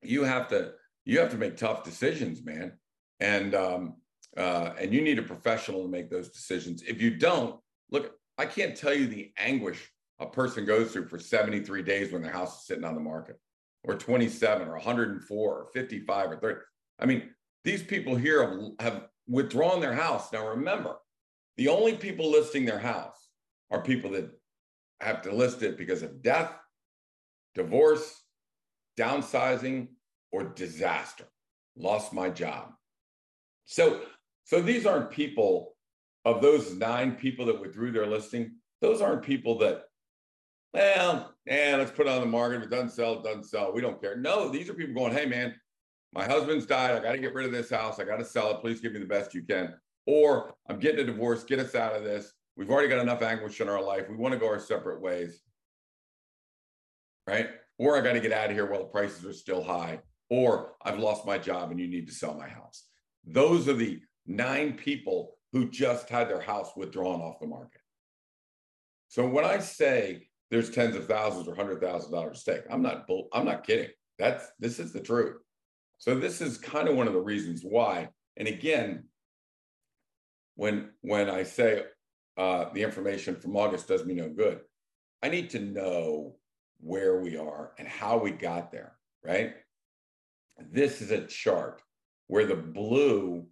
you 0.03 0.25
have 0.25 0.49
to 0.49 0.73
you 1.05 1.21
have 1.21 1.31
to 1.31 1.37
make 1.37 1.57
tough 1.57 1.85
decisions, 1.85 2.45
man. 2.45 2.73
And 3.21 3.55
um, 3.55 3.95
uh, 4.37 4.71
and 4.81 4.93
you 4.93 5.01
need 5.01 5.21
a 5.21 5.23
professional 5.23 5.83
to 5.83 5.89
make 5.89 6.11
those 6.11 6.31
decisions. 6.31 6.83
If 6.83 7.01
you 7.01 7.17
don't, 7.17 7.61
look, 7.93 8.15
I 8.37 8.47
can't 8.47 8.77
tell 8.77 8.93
you 8.93 9.07
the 9.07 9.33
anguish 9.39 9.93
a 10.19 10.27
person 10.27 10.65
goes 10.65 10.91
through 10.91 11.07
for 11.07 11.21
73 11.21 11.83
days 11.83 12.13
when 12.13 12.21
their 12.21 12.33
house 12.33 12.59
is 12.59 12.67
sitting 12.67 12.83
on 12.83 12.97
the 12.97 13.01
market, 13.01 13.39
or 13.85 13.95
27, 13.95 14.67
or 14.67 14.73
104, 14.73 15.39
or 15.39 15.67
55, 15.73 16.31
or 16.33 16.37
30. 16.37 16.61
I 16.99 17.07
mean, 17.07 17.31
these 17.63 17.83
people 17.85 18.17
here 18.17 18.43
have, 18.43 18.71
have 18.81 19.09
withdrawn 19.29 19.81
their 19.81 19.95
house. 19.95 20.33
Now, 20.33 20.49
remember, 20.49 20.97
the 21.59 21.69
only 21.69 21.95
people 21.95 22.29
listing 22.29 22.65
their 22.65 22.81
house 22.81 23.29
are 23.71 23.83
people 23.83 24.11
that 24.13 24.31
have 25.01 25.23
to 25.23 25.33
list 25.33 25.63
it 25.63 25.79
because 25.79 26.03
of 26.03 26.23
death, 26.23 26.53
divorce, 27.55 28.24
downsizing, 28.99 29.89
or 30.33 30.43
disaster. 30.43 31.25
Lost 31.77 32.13
my 32.13 32.29
job. 32.29 32.73
So, 33.67 34.03
so 34.45 34.61
these 34.61 34.85
aren't 34.85 35.11
people 35.11 35.75
of 36.25 36.43
those 36.43 36.75
nine 36.75 37.13
people 37.13 37.47
that 37.47 37.61
withdrew 37.61 37.93
their 37.93 38.07
listing. 38.07 38.57
Those 38.81 39.01
aren't 39.01 39.23
people 39.23 39.59
that, 39.59 39.83
well, 40.73 41.35
yeah, 41.47 41.77
let's 41.79 41.91
put 41.91 42.07
it 42.07 42.13
on 42.13 42.21
the 42.21 42.27
market. 42.27 42.57
If 42.57 42.65
it 42.65 42.71
doesn't 42.71 42.91
sell, 42.91 43.19
it 43.19 43.25
doesn't 43.25 43.45
sell. 43.45 43.73
We 43.73 43.81
don't 43.81 44.01
care. 44.01 44.17
No, 44.17 44.49
these 44.49 44.69
are 44.69 44.75
people 44.75 44.95
going, 44.95 45.13
hey, 45.13 45.27
man, 45.27 45.55
my 46.13 46.25
husband's 46.25 46.67
died. 46.67 46.97
I 46.97 47.01
got 47.01 47.13
to 47.13 47.19
get 47.19 47.35
rid 47.35 47.47
of 47.47 47.53
this 47.53 47.71
house. 47.71 48.01
I 48.01 48.05
got 48.05 48.19
to 48.19 48.25
sell 48.25 48.51
it. 48.51 48.61
Please 48.61 48.81
give 48.81 48.93
me 48.93 49.01
the 49.01 49.07
best 49.07 49.35
you 49.35 49.43
can. 49.43 49.75
Or 50.07 50.55
I'm 50.69 50.79
getting 50.79 51.01
a 51.01 51.05
divorce. 51.05 51.45
Get 51.45 51.61
us 51.61 51.75
out 51.75 51.95
of 51.95 52.05
this. 52.05 52.33
We've 52.57 52.71
already 52.71 52.89
got 52.89 53.01
enough 53.01 53.23
anguish 53.23 53.61
in 53.61 53.69
our 53.69 53.83
life. 53.83 54.09
We 54.09 54.17
want 54.17 54.33
to 54.35 54.41
go 54.41 54.47
our 54.47 54.61
separate 54.61 55.01
ways. 55.01 55.41
Right 57.27 57.51
or 57.79 57.97
I 57.97 58.01
got 58.01 58.13
to 58.13 58.21
get 58.21 58.33
out 58.33 58.51
of 58.51 58.57
here 58.57 58.67
while 58.67 58.81
the 58.81 58.87
prices 58.87 59.25
are 59.25 59.33
still 59.33 59.63
high, 59.63 60.01
or 60.31 60.75
I've 60.83 60.99
lost 60.99 61.27
my 61.27 61.39
job 61.39 61.71
and 61.71 61.81
you 61.81 61.89
need 61.89 62.07
to 62.09 62.15
sell 62.15 62.35
my 62.35 62.49
house. 62.49 62.85
Those 63.27 63.69
are 63.69 63.75
the 63.75 64.01
nine 64.27 64.75
people 64.75 65.37
who 65.53 65.71
just 65.71 66.09
had 66.09 66.29
their 66.29 66.41
house 66.41 66.71
withdrawn 66.77 67.21
off 67.21 67.41
the 67.41 67.47
market. 67.47 67.81
So 69.09 69.27
when 69.27 69.45
I 69.45 69.59
say 69.59 70.29
there's 70.51 70.71
tens 70.71 70.97
of 70.97 71.07
thousands 71.07 71.47
or 71.47 71.55
hundred 71.55 71.81
thousand 71.81 72.13
dollars 72.13 72.41
stake, 72.41 72.63
I'm 72.71 72.83
not 72.83 73.07
bull, 73.07 73.29
I'm 73.33 73.45
not 73.45 73.67
kidding. 73.67 73.91
That's 74.19 74.47
this 74.59 74.79
is 74.79 74.93
the 74.93 75.01
truth. 75.01 75.37
So 75.99 76.19
this 76.19 76.41
is 76.41 76.59
kind 76.59 76.89
of 76.89 76.97
one 76.97 77.07
of 77.07 77.13
the 77.13 77.21
reasons 77.21 77.63
why. 77.63 78.09
And 78.37 78.49
again, 78.49 79.05
when 80.57 80.91
when 81.01 81.31
I 81.31 81.45
say 81.45 81.85
uh, 82.37 82.67
the 82.75 82.83
information 82.83 83.37
from 83.37 83.57
August 83.57 83.89
does 83.89 84.05
me 84.05 84.15
no 84.15 84.29
good, 84.29 84.61
I 85.23 85.29
need 85.29 85.51
to 85.51 85.61
know 85.61 86.37
where 86.81 87.21
we 87.21 87.37
are 87.37 87.73
and 87.79 87.89
how 87.89 88.19
we 88.19 88.31
got 88.31 88.71
there, 88.71 88.97
right? 89.25 89.55
This 90.71 91.01
is 91.01 91.11
a 91.11 91.27
chart 91.27 91.83
where 92.27 92.47
the 92.47 92.55
blue 92.55 93.47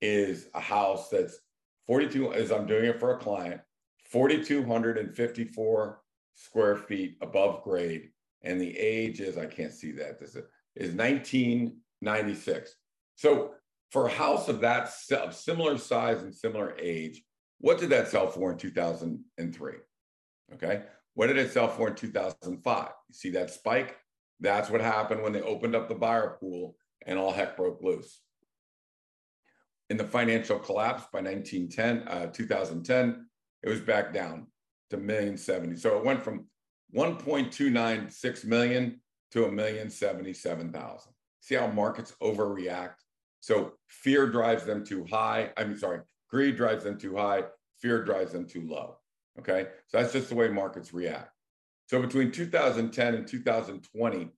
is 0.00 0.48
a 0.54 0.60
house 0.60 1.08
that's 1.08 1.38
42, 1.86 2.32
as 2.32 2.50
I'm 2.52 2.66
doing 2.66 2.86
it 2.86 3.00
for 3.00 3.14
a 3.14 3.18
client, 3.18 3.60
4,254 4.10 6.00
square 6.34 6.76
feet 6.76 7.16
above 7.20 7.62
grade. 7.62 8.10
And 8.42 8.60
the 8.60 8.76
age 8.76 9.20
is, 9.20 9.38
I 9.38 9.46
can't 9.46 9.72
see 9.72 9.92
that, 9.92 10.20
this 10.20 10.30
is, 10.30 10.44
is 10.76 10.94
1996. 10.94 12.74
So 13.16 13.54
for 13.90 14.06
a 14.06 14.10
house 14.10 14.48
of 14.48 14.60
that 14.60 14.90
of 15.12 15.34
similar 15.34 15.78
size 15.78 16.22
and 16.22 16.34
similar 16.34 16.76
age, 16.78 17.22
what 17.58 17.78
did 17.78 17.90
that 17.90 18.08
sell 18.08 18.28
for 18.28 18.52
in 18.52 18.58
2003? 18.58 19.72
Okay. 20.54 20.82
What 21.14 21.28
did 21.28 21.38
it 21.38 21.52
sell 21.52 21.68
for 21.68 21.88
in 21.88 21.94
2005? 21.94 22.88
You 23.08 23.14
see 23.14 23.30
that 23.30 23.50
spike? 23.50 23.96
That's 24.40 24.68
what 24.68 24.80
happened 24.80 25.22
when 25.22 25.32
they 25.32 25.40
opened 25.40 25.76
up 25.76 25.88
the 25.88 25.94
buyer 25.94 26.36
pool 26.40 26.76
and 27.06 27.18
all 27.18 27.32
heck 27.32 27.56
broke 27.56 27.80
loose. 27.82 28.20
In 29.90 29.96
the 29.96 30.04
financial 30.04 30.58
collapse 30.58 31.04
by 31.12 31.20
1910, 31.20 32.08
uh, 32.08 32.26
2010, 32.26 33.26
it 33.62 33.68
was 33.68 33.80
back 33.80 34.12
down 34.12 34.48
to 34.90 34.96
million 34.96 35.36
seventy. 35.36 35.76
So 35.76 35.96
it 35.98 36.04
went 36.04 36.22
from 36.22 36.46
1.296 36.94 38.44
million 38.44 39.00
to 39.32 39.46
a 39.46 39.52
million 39.52 39.90
seventy-seven 39.90 40.72
thousand. 40.72 41.12
See 41.40 41.54
how 41.54 41.66
markets 41.66 42.14
overreact? 42.22 42.94
So 43.40 43.72
fear 43.88 44.30
drives 44.30 44.64
them 44.64 44.84
too 44.84 45.04
high. 45.10 45.50
I'm 45.56 45.76
sorry, 45.76 46.00
greed 46.28 46.56
drives 46.56 46.84
them 46.84 46.98
too 46.98 47.16
high, 47.16 47.44
fear 47.80 48.02
drives 48.04 48.32
them 48.32 48.46
too 48.46 48.66
low. 48.66 48.96
Okay. 49.38 49.66
So 49.88 49.98
that's 49.98 50.12
just 50.12 50.28
the 50.28 50.34
way 50.34 50.48
markets 50.48 50.94
react. 50.94 51.30
So 51.86 52.00
between 52.00 52.30
2010 52.30 53.14
and 53.14 53.26
2020, 53.26 54.28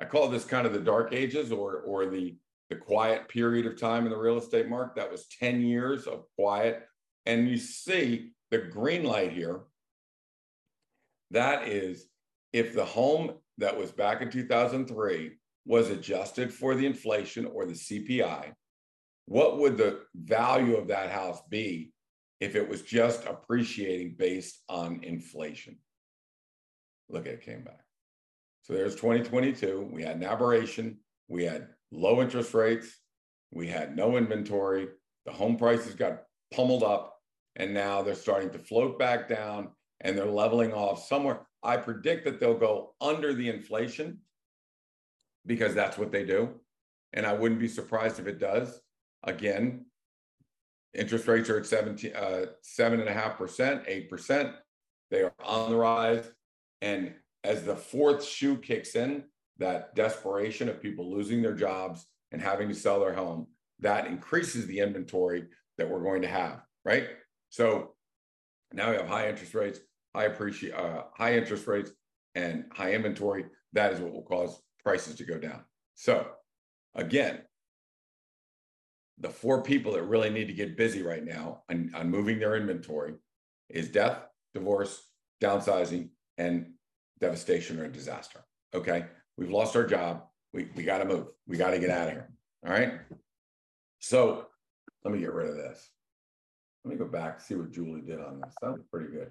I 0.00 0.04
call 0.04 0.28
this 0.28 0.44
kind 0.44 0.66
of 0.66 0.72
the 0.72 0.80
dark 0.80 1.12
ages 1.12 1.50
or, 1.52 1.78
or 1.80 2.06
the, 2.06 2.36
the 2.70 2.76
quiet 2.76 3.28
period 3.28 3.66
of 3.66 3.80
time 3.80 4.04
in 4.04 4.12
the 4.12 4.18
real 4.18 4.38
estate 4.38 4.68
market. 4.68 4.96
That 4.96 5.10
was 5.10 5.26
10 5.38 5.62
years 5.62 6.06
of 6.06 6.24
quiet. 6.36 6.86
And 7.26 7.48
you 7.48 7.56
see 7.56 8.32
the 8.50 8.58
green 8.58 9.04
light 9.04 9.32
here. 9.32 9.60
That 11.30 11.66
is 11.66 12.06
if 12.52 12.74
the 12.74 12.84
home 12.84 13.34
that 13.58 13.76
was 13.76 13.90
back 13.90 14.22
in 14.22 14.30
2003 14.30 15.32
was 15.64 15.90
adjusted 15.90 16.52
for 16.52 16.74
the 16.74 16.86
inflation 16.86 17.46
or 17.46 17.64
the 17.64 17.72
CPI, 17.72 18.52
what 19.26 19.58
would 19.58 19.76
the 19.76 20.00
value 20.14 20.76
of 20.76 20.88
that 20.88 21.10
house 21.10 21.40
be 21.48 21.91
if 22.42 22.56
it 22.56 22.68
was 22.68 22.82
just 22.82 23.24
appreciating 23.24 24.16
based 24.18 24.62
on 24.68 24.98
inflation? 25.04 25.76
Look 27.08 27.28
at 27.28 27.34
it 27.34 27.44
came 27.44 27.62
back. 27.62 27.84
So 28.62 28.72
there's 28.72 28.96
2022. 28.96 29.88
We 29.92 30.02
had 30.02 30.16
an 30.16 30.24
aberration. 30.24 30.98
We 31.28 31.44
had 31.44 31.68
low 31.92 32.20
interest 32.20 32.52
rates. 32.52 32.98
We 33.52 33.68
had 33.68 33.96
no 33.96 34.16
inventory. 34.16 34.88
The 35.24 35.30
home 35.30 35.56
prices 35.56 35.94
got 35.94 36.24
pummeled 36.52 36.82
up. 36.82 37.16
And 37.54 37.72
now 37.72 38.02
they're 38.02 38.16
starting 38.16 38.50
to 38.50 38.58
float 38.58 38.98
back 38.98 39.28
down 39.28 39.68
and 40.00 40.18
they're 40.18 40.26
leveling 40.26 40.72
off 40.72 41.06
somewhere. 41.06 41.46
I 41.62 41.76
predict 41.76 42.24
that 42.24 42.40
they'll 42.40 42.58
go 42.58 42.94
under 43.00 43.34
the 43.34 43.50
inflation 43.50 44.18
because 45.46 45.76
that's 45.76 45.96
what 45.96 46.10
they 46.10 46.24
do. 46.24 46.50
And 47.12 47.24
I 47.24 47.34
wouldn't 47.34 47.60
be 47.60 47.68
surprised 47.68 48.18
if 48.18 48.26
it 48.26 48.40
does. 48.40 48.80
Again, 49.22 49.84
interest 50.94 51.26
rates 51.26 51.48
are 51.50 51.58
at 51.58 51.66
17, 51.66 52.14
uh, 52.14 52.46
7.5%, 52.62 54.08
8%. 54.10 54.54
They 55.10 55.22
are 55.22 55.34
on 55.44 55.70
the 55.70 55.76
rise. 55.76 56.30
And 56.80 57.14
as 57.44 57.64
the 57.64 57.76
fourth 57.76 58.24
shoe 58.24 58.56
kicks 58.56 58.94
in, 58.94 59.24
that 59.58 59.94
desperation 59.94 60.68
of 60.68 60.82
people 60.82 61.10
losing 61.10 61.42
their 61.42 61.54
jobs 61.54 62.06
and 62.32 62.40
having 62.40 62.68
to 62.68 62.74
sell 62.74 63.00
their 63.00 63.14
home, 63.14 63.46
that 63.80 64.06
increases 64.06 64.66
the 64.66 64.80
inventory 64.80 65.44
that 65.78 65.88
we're 65.88 66.02
going 66.02 66.22
to 66.22 66.28
have, 66.28 66.62
right? 66.84 67.08
So 67.50 67.94
now 68.72 68.90
we 68.90 68.96
have 68.96 69.08
high 69.08 69.28
interest 69.28 69.54
rates, 69.54 69.80
high 70.14 70.24
appreciate, 70.24 70.74
uh, 70.74 71.04
high 71.14 71.36
interest 71.36 71.66
rates, 71.66 71.90
and 72.34 72.64
high 72.72 72.92
inventory. 72.92 73.44
That 73.72 73.92
is 73.92 74.00
what 74.00 74.12
will 74.12 74.22
cause 74.22 74.60
prices 74.82 75.16
to 75.16 75.24
go 75.24 75.38
down. 75.38 75.64
So 75.94 76.26
again, 76.94 77.40
the 79.18 79.28
four 79.28 79.62
people 79.62 79.92
that 79.92 80.02
really 80.02 80.30
need 80.30 80.46
to 80.48 80.52
get 80.52 80.76
busy 80.76 81.02
right 81.02 81.24
now 81.24 81.62
on, 81.70 81.90
on 81.94 82.10
moving 82.10 82.38
their 82.38 82.56
inventory 82.56 83.14
is 83.68 83.88
death, 83.88 84.18
divorce, 84.54 85.08
downsizing, 85.40 86.08
and 86.38 86.72
devastation 87.20 87.78
or 87.78 87.88
disaster. 87.88 88.40
Okay. 88.74 89.06
We've 89.36 89.50
lost 89.50 89.76
our 89.76 89.86
job. 89.86 90.24
We, 90.52 90.68
we 90.74 90.82
got 90.82 90.98
to 90.98 91.04
move. 91.04 91.28
We 91.46 91.56
got 91.56 91.70
to 91.70 91.78
get 91.78 91.90
out 91.90 92.08
of 92.08 92.12
here. 92.14 92.30
All 92.66 92.72
right. 92.72 92.94
So 94.00 94.46
let 95.04 95.14
me 95.14 95.20
get 95.20 95.32
rid 95.32 95.48
of 95.48 95.56
this. 95.56 95.90
Let 96.84 96.92
me 96.92 96.98
go 96.98 97.06
back, 97.06 97.40
see 97.40 97.54
what 97.54 97.70
Julie 97.70 98.00
did 98.00 98.20
on 98.20 98.40
this. 98.40 98.54
That 98.60 98.72
was 98.72 98.82
pretty 98.90 99.12
good. 99.12 99.30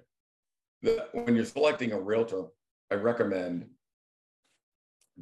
The, 0.82 1.06
when 1.12 1.36
you're 1.36 1.44
selecting 1.44 1.92
a 1.92 2.00
realtor, 2.00 2.44
I 2.90 2.94
recommend 2.94 3.66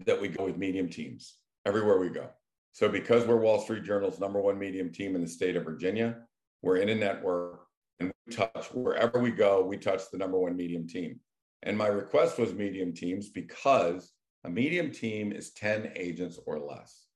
that 0.07 0.21
we 0.21 0.29
go 0.29 0.45
with 0.45 0.57
medium 0.57 0.89
teams 0.89 1.39
everywhere 1.67 1.99
we 1.99 2.09
go. 2.09 2.29
So 2.73 2.89
because 2.89 3.27
we're 3.27 3.37
Wall 3.37 3.61
Street 3.61 3.85
Journal's 3.85 4.21
number 4.21 4.41
one 4.41 4.59
medium 4.59 4.91
team 4.93 5.15
in 5.15 5.21
the 5.21 5.29
state 5.29 5.57
of 5.57 5.65
Virginia, 5.65 6.19
we're 6.63 6.77
in 6.77 6.89
a 6.89 6.95
network 6.95 7.61
and 7.99 8.13
we 8.27 8.33
touch 8.33 8.67
wherever 8.73 9.19
we 9.19 9.31
go, 9.31 9.65
we 9.65 9.77
touch 9.77 10.03
the 10.11 10.19
number 10.19 10.39
one 10.39 10.57
medium 10.57 10.87
team. 10.87 11.21
And 11.63 11.77
my 11.77 11.89
request 11.89 12.39
was 12.39 12.55
medium 12.55 12.93
teams 12.93 13.29
because 13.29 14.13
a 14.45 14.51
medium 14.51 14.91
team 14.91 15.33
is 15.33 15.53
10 15.53 15.93
agents 15.97 16.39
or 16.47 16.59
less 16.59 17.07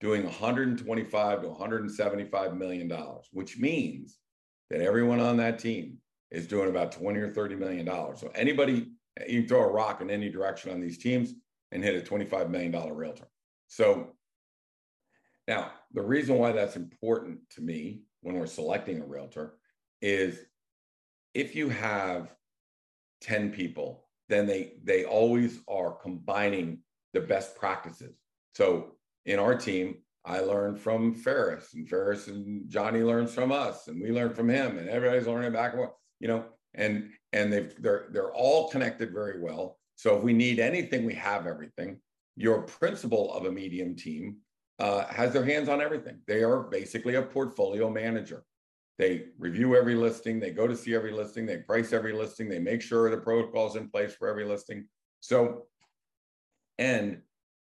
doing 0.00 0.22
125 0.22 1.42
to 1.42 1.48
175 1.48 2.56
million 2.56 2.86
dollars, 2.86 3.26
which 3.32 3.58
means 3.58 4.18
that 4.70 4.80
everyone 4.80 5.18
on 5.18 5.36
that 5.38 5.58
team 5.58 5.98
is 6.30 6.46
doing 6.46 6.68
about 6.68 6.92
20 6.92 7.18
or 7.18 7.30
30 7.30 7.56
million 7.56 7.86
dollars. 7.86 8.20
So 8.20 8.30
anybody 8.34 8.92
you 9.26 9.40
can 9.40 9.48
throw 9.48 9.62
a 9.62 9.72
rock 9.72 10.00
in 10.00 10.10
any 10.10 10.30
direction 10.30 10.72
on 10.72 10.80
these 10.80 10.98
teams 10.98 11.34
and 11.72 11.82
hit 11.82 11.96
a 11.96 12.02
25 12.02 12.50
million 12.50 12.70
dollar 12.70 12.94
realtor. 12.94 13.28
So 13.66 14.14
now 15.48 15.72
the 15.92 16.02
reason 16.02 16.38
why 16.38 16.52
that's 16.52 16.76
important 16.76 17.40
to 17.56 17.62
me 17.62 18.02
when 18.20 18.36
we're 18.36 18.46
selecting 18.46 19.00
a 19.00 19.06
realtor 19.06 19.54
is 20.00 20.38
if 21.34 21.56
you 21.56 21.68
have 21.70 22.34
10 23.22 23.50
people, 23.50 24.04
then 24.28 24.46
they 24.46 24.74
they 24.84 25.04
always 25.04 25.60
are 25.66 25.92
combining 25.92 26.78
the 27.14 27.20
best 27.20 27.56
practices. 27.56 28.14
So 28.54 28.96
in 29.24 29.38
our 29.38 29.54
team, 29.54 29.96
I 30.24 30.40
learned 30.40 30.78
from 30.78 31.14
Ferris, 31.14 31.72
and 31.74 31.88
Ferris 31.88 32.28
and 32.28 32.68
Johnny 32.68 33.00
learns 33.00 33.32
from 33.32 33.50
us, 33.50 33.88
and 33.88 34.00
we 34.00 34.12
learn 34.12 34.34
from 34.34 34.50
him, 34.50 34.76
and 34.76 34.88
everybody's 34.88 35.26
learning 35.26 35.52
back 35.52 35.72
and 35.72 35.80
forth, 35.80 35.92
you 36.20 36.28
know, 36.28 36.44
and 36.74 37.10
and 37.32 37.52
they've 37.52 37.74
they're 37.80 38.08
they're 38.12 38.34
all 38.34 38.68
connected 38.68 39.12
very 39.12 39.40
well. 39.40 39.78
So 39.96 40.16
if 40.16 40.22
we 40.22 40.34
need 40.34 40.60
anything, 40.60 41.04
we 41.04 41.14
have 41.14 41.46
everything. 41.46 41.98
Your 42.36 42.62
principal 42.62 43.32
of 43.32 43.46
a 43.46 43.52
medium 43.52 43.96
team 43.96 44.36
uh, 44.78 45.06
has 45.06 45.32
their 45.32 45.44
hands 45.44 45.68
on 45.68 45.80
everything. 45.80 46.20
They 46.26 46.42
are 46.42 46.64
basically 46.64 47.16
a 47.16 47.22
portfolio 47.22 47.90
manager. 47.90 48.44
They 48.98 49.26
review 49.38 49.76
every 49.76 49.94
listing, 49.94 50.40
they 50.40 50.50
go 50.50 50.66
to 50.66 50.76
see 50.76 50.94
every 50.94 51.12
listing, 51.12 51.46
they 51.46 51.58
price 51.58 51.92
every 51.92 52.12
listing, 52.12 52.48
they 52.48 52.58
make 52.58 52.82
sure 52.82 53.08
the 53.08 53.16
protocol's 53.16 53.76
are 53.76 53.80
in 53.80 53.88
place 53.88 54.12
for 54.14 54.28
every 54.28 54.44
listing. 54.44 54.86
So, 55.20 55.66
and 56.78 57.22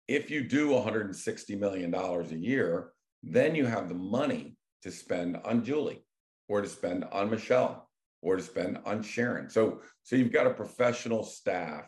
if 0.08 0.30
you 0.30 0.44
do 0.44 0.70
$160 0.70 1.60
million 1.60 1.94
a 1.94 2.24
year, 2.36 2.92
then 3.24 3.56
you 3.56 3.66
have 3.66 3.90
the 3.90 3.96
money 3.96 4.58
to 4.84 4.92
spend 4.92 5.38
on 5.44 5.64
Julie 5.64 6.04
or 6.48 6.62
to 6.62 6.68
spend 6.68 7.06
on 7.12 7.32
Michelle 7.32 7.90
or 8.22 8.36
to 8.36 8.44
spend 8.44 8.80
on 8.86 9.02
Sharon. 9.02 9.50
So, 9.50 9.82
so 10.04 10.16
you've 10.16 10.32
got 10.32 10.48
a 10.48 10.54
professional 10.54 11.24
staff 11.24 11.88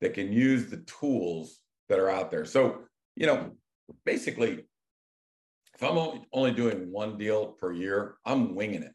that 0.00 0.14
can 0.14 0.32
use 0.32 0.70
the 0.70 0.78
tools 0.78 1.58
that 1.88 1.98
are 1.98 2.08
out 2.08 2.30
there. 2.30 2.44
So, 2.44 2.80
you 3.14 3.26
know, 3.26 3.52
basically 4.04 4.64
if 5.76 5.82
I'm 5.82 6.22
only 6.32 6.52
doing 6.52 6.90
one 6.90 7.18
deal 7.18 7.48
per 7.48 7.70
year, 7.70 8.14
I'm 8.24 8.54
winging 8.54 8.82
it. 8.82 8.94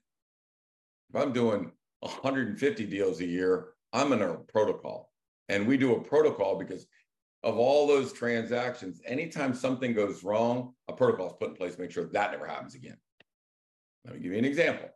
If 1.14 1.22
I'm 1.22 1.32
doing 1.32 1.72
150 2.00 2.86
deals 2.88 3.20
a 3.20 3.26
year, 3.26 3.74
I'm 3.94 4.14
in 4.14 4.22
a 4.24 4.34
protocol. 4.36 5.12
And 5.48 5.68
we 5.68 5.78
do 5.78 5.96
a 5.96 6.02
protocol 6.02 6.58
because 6.58 6.88
of 7.44 7.58
all 7.58 7.86
those 7.86 8.14
transactions, 8.14 9.00
anytime 9.06 9.54
something 9.54 9.94
goes 9.94 10.24
wrong, 10.24 10.74
a 10.88 10.94
protocol 10.94 11.28
is 11.28 11.34
put 11.40 11.50
in 11.50 11.56
place 11.56 11.76
to 11.76 11.82
make 11.82 11.92
sure 11.92 12.06
that 12.06 12.32
never 12.32 12.48
happens 12.48 12.74
again. 12.74 12.98
Let 14.06 14.16
me 14.16 14.22
give 14.22 14.32
you 14.32 14.40
an 14.40 14.46
example. 14.46 14.90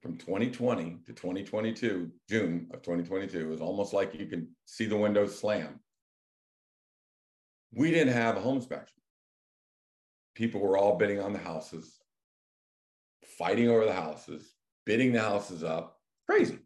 From 0.00 0.16
2020 0.16 0.98
to 1.04 1.12
2022, 1.12 2.10
June 2.28 2.68
of 2.72 2.80
2022, 2.80 3.38
it 3.38 3.46
was 3.46 3.60
almost 3.60 3.92
like 3.92 4.14
you 4.18 4.26
can 4.26 4.48
see 4.64 4.86
the 4.86 4.96
windows 4.96 5.38
slam. 5.38 5.80
We 7.74 7.90
didn't 7.90 8.12
have 8.14 8.36
a 8.36 8.40
home 8.40 8.56
inspection 8.56 8.94
people 10.34 10.60
were 10.60 10.76
all 10.76 10.96
bidding 10.96 11.20
on 11.20 11.32
the 11.32 11.38
houses, 11.38 11.98
fighting 13.24 13.68
over 13.68 13.84
the 13.84 13.92
houses, 13.92 14.54
bidding 14.84 15.12
the 15.12 15.20
houses 15.20 15.62
up. 15.62 15.98
Crazy. 16.28 16.58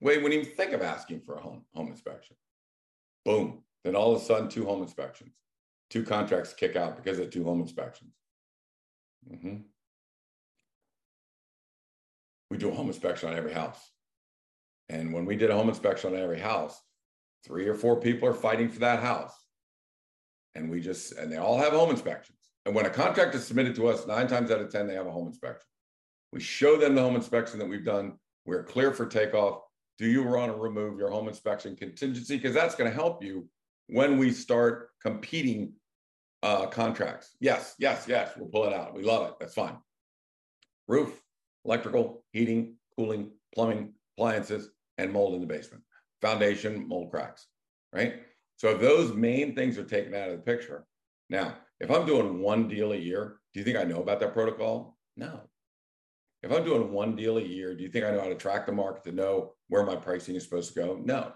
We 0.00 0.16
wouldn't 0.16 0.34
even 0.34 0.56
think 0.56 0.72
of 0.72 0.82
asking 0.82 1.20
for 1.20 1.34
a 1.34 1.40
home, 1.40 1.64
home 1.74 1.88
inspection. 1.88 2.36
Boom. 3.24 3.62
Then 3.84 3.96
all 3.96 4.14
of 4.14 4.22
a 4.22 4.24
sudden, 4.24 4.48
two 4.48 4.64
home 4.64 4.82
inspections, 4.82 5.34
two 5.90 6.04
contracts 6.04 6.52
kick 6.52 6.76
out 6.76 6.96
because 6.96 7.18
of 7.18 7.30
two 7.30 7.44
home 7.44 7.60
inspections. 7.60 8.14
Mm-hmm. 9.30 9.56
We 12.50 12.56
do 12.56 12.70
a 12.70 12.74
home 12.74 12.88
inspection 12.88 13.28
on 13.28 13.36
every 13.36 13.52
house. 13.52 13.78
And 14.88 15.12
when 15.12 15.24
we 15.24 15.36
did 15.36 15.50
a 15.50 15.54
home 15.54 15.68
inspection 15.68 16.14
on 16.14 16.20
every 16.20 16.40
house, 16.40 16.80
three 17.44 17.68
or 17.68 17.74
four 17.74 18.00
people 18.00 18.28
are 18.28 18.34
fighting 18.34 18.68
for 18.68 18.80
that 18.80 19.00
house. 19.00 19.39
And 20.54 20.70
we 20.70 20.80
just, 20.80 21.12
and 21.12 21.30
they 21.30 21.36
all 21.36 21.58
have 21.58 21.72
home 21.72 21.90
inspections. 21.90 22.38
And 22.66 22.74
when 22.74 22.86
a 22.86 22.90
contract 22.90 23.34
is 23.34 23.46
submitted 23.46 23.74
to 23.76 23.88
us, 23.88 24.06
nine 24.06 24.26
times 24.26 24.50
out 24.50 24.60
of 24.60 24.70
10, 24.70 24.86
they 24.86 24.94
have 24.94 25.06
a 25.06 25.12
home 25.12 25.28
inspection. 25.28 25.66
We 26.32 26.40
show 26.40 26.76
them 26.76 26.94
the 26.94 27.02
home 27.02 27.16
inspection 27.16 27.58
that 27.58 27.68
we've 27.68 27.84
done. 27.84 28.14
We're 28.44 28.64
clear 28.64 28.92
for 28.92 29.06
takeoff. 29.06 29.62
Do 29.98 30.06
you 30.06 30.22
want 30.22 30.52
to 30.52 30.58
remove 30.58 30.98
your 30.98 31.10
home 31.10 31.28
inspection 31.28 31.76
contingency? 31.76 32.36
Because 32.36 32.54
that's 32.54 32.74
going 32.74 32.90
to 32.90 32.94
help 32.94 33.22
you 33.22 33.48
when 33.88 34.18
we 34.18 34.30
start 34.30 34.90
competing 35.02 35.72
uh, 36.42 36.66
contracts. 36.66 37.36
Yes, 37.40 37.74
yes, 37.78 38.06
yes, 38.08 38.32
we'll 38.36 38.48
pull 38.48 38.64
it 38.64 38.72
out. 38.72 38.94
We 38.94 39.02
love 39.02 39.28
it. 39.28 39.34
That's 39.40 39.54
fine. 39.54 39.76
Roof, 40.88 41.20
electrical, 41.64 42.24
heating, 42.32 42.76
cooling, 42.96 43.30
plumbing, 43.54 43.92
appliances, 44.16 44.70
and 44.98 45.12
mold 45.12 45.34
in 45.34 45.40
the 45.40 45.46
basement. 45.46 45.82
Foundation, 46.22 46.88
mold 46.88 47.10
cracks, 47.10 47.46
right? 47.92 48.22
So 48.60 48.68
if 48.68 48.80
those 48.82 49.14
main 49.14 49.54
things 49.54 49.78
are 49.78 49.84
taken 49.84 50.14
out 50.14 50.28
of 50.28 50.36
the 50.36 50.42
picture, 50.42 50.84
now 51.30 51.54
if 51.80 51.90
I'm 51.90 52.04
doing 52.04 52.40
one 52.42 52.68
deal 52.68 52.92
a 52.92 52.96
year, 52.96 53.38
do 53.54 53.60
you 53.60 53.64
think 53.64 53.78
I 53.78 53.84
know 53.84 54.02
about 54.02 54.20
that 54.20 54.34
protocol? 54.34 54.98
No. 55.16 55.40
If 56.42 56.52
I'm 56.52 56.62
doing 56.62 56.92
one 56.92 57.16
deal 57.16 57.38
a 57.38 57.42
year, 57.42 57.74
do 57.74 57.82
you 57.82 57.88
think 57.88 58.04
I 58.04 58.10
know 58.10 58.20
how 58.20 58.28
to 58.28 58.34
track 58.34 58.66
the 58.66 58.72
market 58.72 59.04
to 59.04 59.12
know 59.12 59.54
where 59.68 59.86
my 59.86 59.96
pricing 59.96 60.34
is 60.34 60.44
supposed 60.44 60.74
to 60.74 60.78
go? 60.78 61.00
No. 61.02 61.32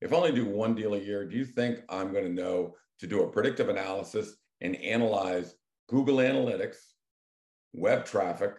If 0.00 0.12
I 0.12 0.16
only 0.16 0.32
do 0.32 0.46
one 0.46 0.74
deal 0.74 0.94
a 0.94 0.98
year, 0.98 1.24
do 1.24 1.36
you 1.36 1.44
think 1.44 1.78
I'm 1.88 2.12
going 2.12 2.24
to 2.24 2.42
know 2.42 2.74
to 2.98 3.06
do 3.06 3.22
a 3.22 3.30
predictive 3.30 3.68
analysis 3.68 4.34
and 4.60 4.74
analyze 4.74 5.54
Google 5.88 6.16
Analytics, 6.16 6.78
web 7.72 8.04
traffic, 8.04 8.50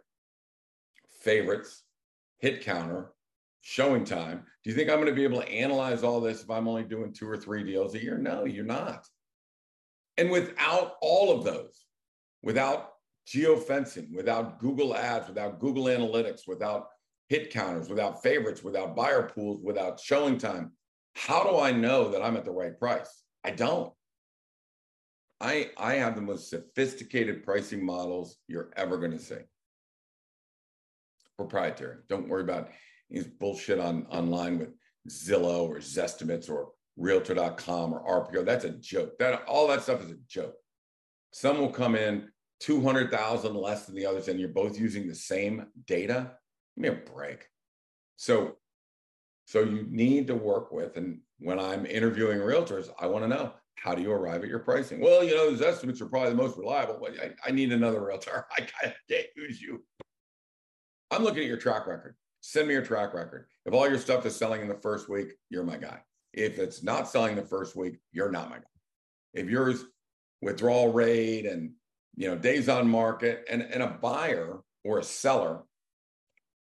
favorites, 1.20 1.84
hit 2.38 2.62
counter, 2.64 3.12
showing 3.68 4.06
time? 4.06 4.44
Do 4.64 4.70
you 4.70 4.76
think 4.76 4.92
I'm 4.92 4.98
going 4.98 5.08
to 5.08 5.16
be 5.16 5.24
able 5.24 5.42
to 5.42 5.50
analyze 5.50 6.04
all 6.04 6.22
this 6.22 6.44
if 6.44 6.52
I'm 6.52 6.68
only 6.68 6.84
doing 6.84 7.12
two 7.12 7.28
or 7.28 7.36
three 7.36 7.64
deals 7.64 7.96
a 7.96 8.02
year? 8.02 8.16
No, 8.16 8.46
you're 8.46 8.64
not. 8.64 9.04
And 10.18 10.30
without 10.30 10.94
all 11.02 11.36
of 11.36 11.44
those, 11.44 11.84
without 12.44 12.92
geofencing, 13.28 14.16
without 14.16 14.60
Google 14.60 14.96
ads, 14.96 15.28
without 15.28 15.60
Google 15.60 15.86
Analytics, 15.86 16.42
without 16.46 16.90
hit 17.28 17.50
counters, 17.50 17.90
without 17.90 18.22
favorites, 18.22 18.64
without 18.64 18.96
buyer 18.96 19.24
pools, 19.24 19.60
without 19.64 20.00
showing 20.00 20.38
time, 20.38 20.72
how 21.16 21.44
do 21.44 21.58
I 21.58 21.72
know 21.72 22.10
that 22.12 22.22
I'm 22.22 22.38
at 22.38 22.46
the 22.46 22.52
right 22.52 22.80
price? 22.80 23.24
I 23.44 23.50
don't. 23.50 23.92
I, 25.42 25.72
I 25.76 25.96
have 25.96 26.16
the 26.16 26.22
most 26.22 26.52
sophisticated 26.52 27.44
pricing 27.44 27.84
models 27.84 28.38
you're 28.48 28.70
ever 28.78 29.00
going 29.00 29.12
to 29.12 29.20
see. 29.20 29.42
Proprietary. 31.36 31.98
Don't 32.10 32.30
worry 32.30 32.44
about 32.44 32.70
these 33.10 33.28
bullshit 33.28 33.80
on 33.80 34.06
online 34.08 34.60
with 34.60 34.70
Zillow 35.10 35.68
or 35.68 35.78
Zestimates 35.78 36.50
or 36.50 36.70
Realtor.com 36.98 37.94
or 37.94 38.28
RPO. 38.28 38.46
That's 38.46 38.66
a 38.66 38.72
joke. 38.72 39.18
That 39.20 39.44
all 39.46 39.68
that 39.68 39.84
stuff 39.84 40.04
is 40.04 40.12
a 40.12 40.18
joke. 40.28 40.56
Some 41.32 41.60
will 41.60 41.70
come 41.70 41.96
in 41.96 42.30
200,000 42.62 43.54
less 43.54 43.86
than 43.86 43.96
the 43.96 44.06
others, 44.06 44.28
and 44.28 44.40
you're 44.40 44.50
both 44.50 44.80
using 44.80 45.08
the 45.08 45.16
same 45.16 45.68
data. 45.86 46.32
Give 46.76 46.82
me 46.84 46.90
a 46.90 47.12
break. 47.12 47.46
So, 48.16 48.56
so 49.46 49.62
you 49.62 49.86
need 49.90 50.28
to 50.28 50.36
work 50.36 50.72
with, 50.72 50.96
and 50.96 51.20
when 51.40 51.60
I'm 51.60 51.86
interviewing 51.86 52.40
realtors, 52.40 52.90
I 53.00 53.08
want 53.08 53.26
to 53.26 53.28
know 53.28 53.52
how 53.76 53.94
do 53.94 54.02
you 54.02 54.12
arrive 54.12 54.44
at 54.44 54.50
your 54.50 54.60
pricing? 54.60 55.02
Well, 55.02 55.24
you 55.24 55.36
know, 55.36 55.52
those 55.52 55.62
estimates 55.62 56.02
are 56.02 56.08
probably 56.08 56.30
the 56.30 56.38
most 56.38 56.58
reliable, 56.58 56.98
but 57.00 57.20
I, 57.22 57.32
I 57.46 57.52
need 57.52 57.74
another 57.74 58.04
realtor. 58.04 58.48
I 58.58 58.62
can't 58.62 59.28
use 59.36 59.62
you. 59.62 59.84
I'm 61.12 61.24
looking 61.24 61.44
at 61.44 61.48
your 61.48 61.58
track 61.58 61.86
record. 61.86 62.16
Send 62.48 62.68
me 62.68 62.76
your 62.76 62.86
track 62.86 63.16
record. 63.16 63.48
If 63.66 63.74
all 63.74 63.90
your 63.90 63.98
stuff 63.98 64.24
is 64.28 64.36
selling 64.36 64.62
in 64.62 64.68
the 64.68 64.76
first 64.76 65.10
week, 65.10 65.30
you're 65.50 65.64
my 65.64 65.78
guy. 65.78 66.00
If 66.32 66.60
it's 66.60 66.84
not 66.84 67.10
selling 67.10 67.36
the 67.36 67.42
first 67.42 67.76
week, 67.76 67.98
you're 68.12 68.32
not 68.32 68.52
my 68.52 68.58
guy. 68.58 68.74
If 69.34 69.50
yours 69.50 69.84
withdrawal 70.44 70.94
rate 70.94 71.48
and 71.48 71.72
you 72.16 72.30
know 72.30 72.38
days 72.38 72.70
on 72.70 72.88
market 72.88 73.46
and, 73.50 73.64
and 73.64 73.82
a 73.82 73.98
buyer 74.00 74.60
or 74.84 75.00
a 75.00 75.04
seller, 75.04 75.64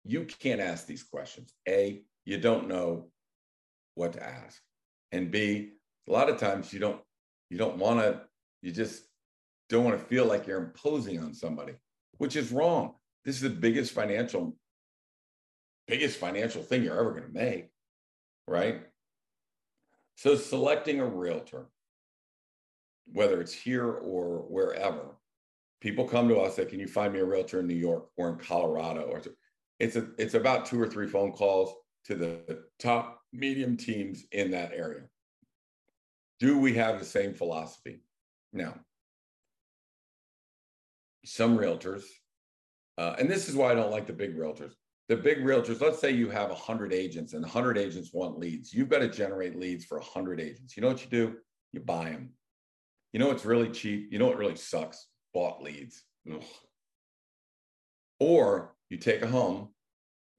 you 0.06 0.23
can't 0.23 0.62
ask 0.62 0.88
these 0.88 1.03
questions. 1.03 1.53
A, 1.67 2.01
you 2.23 2.38
don't 2.38 2.69
know 2.69 3.10
what 3.95 4.13
to 4.13 4.23
ask. 4.25 4.62
And 5.12 5.32
B, 5.32 5.73
a 6.08 6.12
lot 6.13 6.30
of 6.30 6.38
times 6.38 6.71
you 6.71 6.80
don't 6.80 7.01
you 7.49 7.58
don't 7.58 7.77
want 7.77 7.99
to, 7.99 8.21
you 8.62 8.71
just 8.71 9.03
don't 9.67 9.84
want 9.84 9.99
to 9.99 10.06
feel 10.06 10.25
like 10.27 10.47
you're 10.47 10.63
imposing 10.63 11.19
on 11.19 11.34
somebody, 11.34 11.73
which 12.19 12.38
is 12.38 12.53
wrong. 12.53 12.93
This 13.25 13.36
is 13.36 13.41
the 13.41 13.49
biggest 13.49 13.91
financial, 13.91 14.56
biggest 15.88 16.19
financial 16.19 16.62
thing 16.62 16.84
you're 16.84 17.00
ever 17.00 17.12
going 17.12 17.23
to 17.23 17.34
make, 17.34 17.69
right? 18.47 18.82
So 20.15 20.36
selecting 20.36 21.00
a 21.00 21.06
realtor, 21.06 21.69
whether 23.12 23.39
it's 23.39 23.54
here 23.54 23.88
or 23.88 24.39
wherever, 24.50 25.17
people 25.82 26.08
come 26.08 26.28
to 26.28 26.39
us 26.39 26.56
say, 26.56 26.65
"Can 26.65 26.80
you 26.80 26.88
find 26.88 27.13
me 27.13 27.19
a 27.19 27.26
realtor 27.26 27.60
in 27.60 27.67
New 27.67 27.76
York 27.76 28.10
or 28.17 28.30
in 28.30 28.38
Colorado?" 28.38 29.04
Or 29.04 29.21
it's 29.80 29.95
a 29.95 30.10
it's 30.17 30.34
about 30.34 30.65
two 30.65 30.82
or 30.82 30.88
three 30.88 31.08
phone 31.08 31.32
calls 31.32 31.73
to 32.06 32.15
the 32.15 32.65
top 32.80 33.21
medium 33.32 33.78
teams 33.78 34.26
in 34.32 34.52
that 34.52 34.71
area. 34.73 35.04
Do 36.39 36.58
we 36.58 36.73
have 36.76 37.00
the 37.00 37.06
same 37.06 37.34
philosophy? 37.34 38.02
Now, 38.54 38.76
some 41.26 41.58
realtors, 41.58 42.04
uh, 42.97 43.15
and 43.19 43.30
this 43.30 43.50
is 43.50 43.56
why 43.56 43.71
I 43.71 43.76
don't 43.76 43.91
like 43.91 44.08
the 44.08 44.13
big 44.13 44.36
realtors 44.36 44.73
the 45.10 45.15
big 45.15 45.39
realtors, 45.39 45.80
let's 45.80 46.00
say 46.00 46.12
you 46.12 46.30
have 46.30 46.50
100 46.50 46.91
agents 46.91 47.34
and 47.34 47.41
100 47.41 47.78
agents 47.78 48.13
want 48.13 48.38
leads. 48.38 48.74
You've 48.74 48.89
got 48.89 49.00
to 49.00 49.08
generate 49.08 49.58
leads 49.58 49.86
for 49.86 50.00
100 50.00 50.41
agents. 50.41 50.76
You 50.76 50.82
know 50.82 50.89
what 50.89 51.02
you 51.02 51.10
do? 51.10 51.38
You 51.72 51.80
buy 51.80 52.10
them. 52.10 52.32
You 53.13 53.20
know 53.20 53.28
what's 53.28 53.46
really 53.46 53.70
cheap? 53.70 54.10
You 54.12 54.20
know 54.20 54.28
what 54.28 54.38
really 54.38 54.58
sucks? 54.58 55.08
Bought 55.34 55.62
leads. 55.62 56.04
Ugh. 56.32 56.43
Or 58.20 58.76
you 58.89 58.98
take 58.98 59.22
a 59.22 59.28
home 59.28 59.70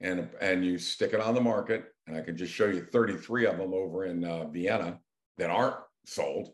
and, 0.00 0.28
and 0.40 0.64
you 0.64 0.78
stick 0.78 1.14
it 1.14 1.20
on 1.20 1.34
the 1.34 1.40
market. 1.40 1.86
And 2.06 2.16
I 2.16 2.20
can 2.20 2.36
just 2.36 2.52
show 2.52 2.66
you 2.66 2.86
33 2.92 3.46
of 3.46 3.56
them 3.56 3.72
over 3.72 4.04
in 4.04 4.22
uh, 4.24 4.48
Vienna 4.48 4.98
that 5.38 5.50
aren't 5.50 5.76
sold, 6.04 6.50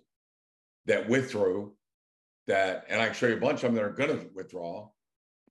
that 0.87 1.09
withdrew, 1.09 1.75
that, 2.47 2.85
and 2.89 3.01
I 3.01 3.07
can 3.07 3.15
show 3.15 3.27
you 3.27 3.37
a 3.37 3.41
bunch 3.41 3.65
of 3.65 3.73
them 3.73 3.75
that 3.75 3.85
are 3.85 3.91
going 3.91 4.11
to 4.11 4.27
withdraw 4.35 4.89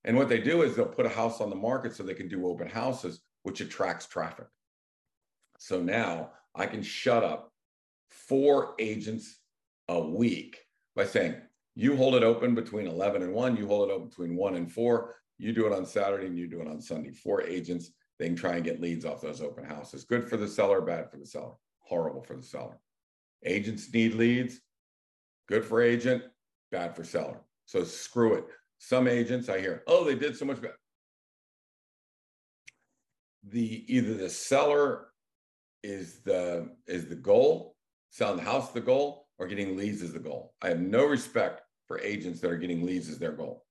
and 0.06 0.18
what 0.18 0.30
they 0.30 0.40
do 0.40 0.64
is 0.64 0.76
they'll 0.76 0.86
put 0.86 1.06
a 1.06 1.10
house 1.10 1.40
on 1.40 1.50
the 1.50 1.56
market 1.56 1.96
so 1.96 2.04
they 2.04 2.14
can 2.14 2.28
do 2.28 2.48
open 2.48 2.68
houses, 2.68 3.22
which 3.44 3.62
attracts 3.62 4.06
traffic. 4.06 4.48
So 5.60 5.82
now 5.82 6.32
I 6.56 6.66
can 6.66 6.84
shut 6.84 7.24
up 7.24 7.52
four 8.10 8.76
agents 8.80 9.40
a 9.88 10.00
week 10.00 10.58
by 10.96 11.06
saying, 11.06 11.36
you 11.76 11.96
hold 11.96 12.16
it 12.16 12.24
open 12.24 12.54
between 12.54 12.88
11 12.88 13.24
and 13.24 13.34
1, 13.34 13.58
you 13.58 13.68
hold 13.68 13.90
it 13.90 13.94
open 13.94 14.10
between 14.10 14.36
1 14.36 14.56
and 14.56 14.72
4, 14.72 15.16
you 15.40 15.54
do 15.54 15.66
it 15.66 15.74
on 15.74 15.86
Saturday 15.86 16.28
and 16.28 16.38
you 16.38 16.48
do 16.48 16.62
it 16.62 16.68
on 16.68 16.82
Sunday. 16.82 17.12
Four 17.12 17.42
agents, 17.42 17.92
they 18.20 18.28
can 18.28 18.36
try 18.36 18.56
and 18.56 18.64
get 18.64 18.82
leads 18.82 19.06
off 19.06 19.22
those 19.22 19.42
open 19.42 19.64
houses. 19.64 20.04
Good 20.04 20.30
for 20.30 20.38
the 20.38 20.48
seller, 20.48 20.82
bad 20.82 21.10
for 21.10 21.18
the 21.18 21.26
seller, 21.26 21.54
horrible 21.80 22.22
for 22.22 22.36
the 22.36 22.44
seller. 22.44 22.78
Agents 23.44 23.92
need 23.94 24.14
leads, 24.14 24.62
good 25.50 25.66
for 25.66 25.82
agent, 25.82 26.24
bad 26.72 26.96
for 26.96 27.04
seller. 27.04 27.42
So 27.66 27.84
screw 27.84 28.36
it. 28.36 28.46
Some 28.86 29.08
agents 29.08 29.48
I 29.48 29.62
hear, 29.62 29.82
oh, 29.88 30.04
they 30.04 30.16
did 30.16 30.36
so 30.36 30.44
much 30.44 30.62
better. 30.62 30.78
The 33.48 33.86
either 33.88 34.14
the 34.14 34.30
seller 34.30 35.08
is 35.84 36.20
the 36.24 36.70
is 36.86 37.08
the 37.08 37.16
goal, 37.16 37.78
selling 38.10 38.36
the 38.36 38.44
house 38.44 38.74
the 38.74 38.82
goal, 38.82 39.28
or 39.40 39.48
getting 39.48 39.78
leads 39.78 40.02
is 40.02 40.12
the 40.12 40.20
goal. 40.20 40.54
I 40.62 40.68
have 40.68 40.82
no 40.82 41.06
respect 41.06 41.62
for 41.88 42.02
agents 42.02 42.42
that 42.42 42.52
are 42.52 42.58
getting 42.58 42.86
leads 42.86 43.08
as 43.08 43.20
their 43.20 43.32
goal. 43.32 43.64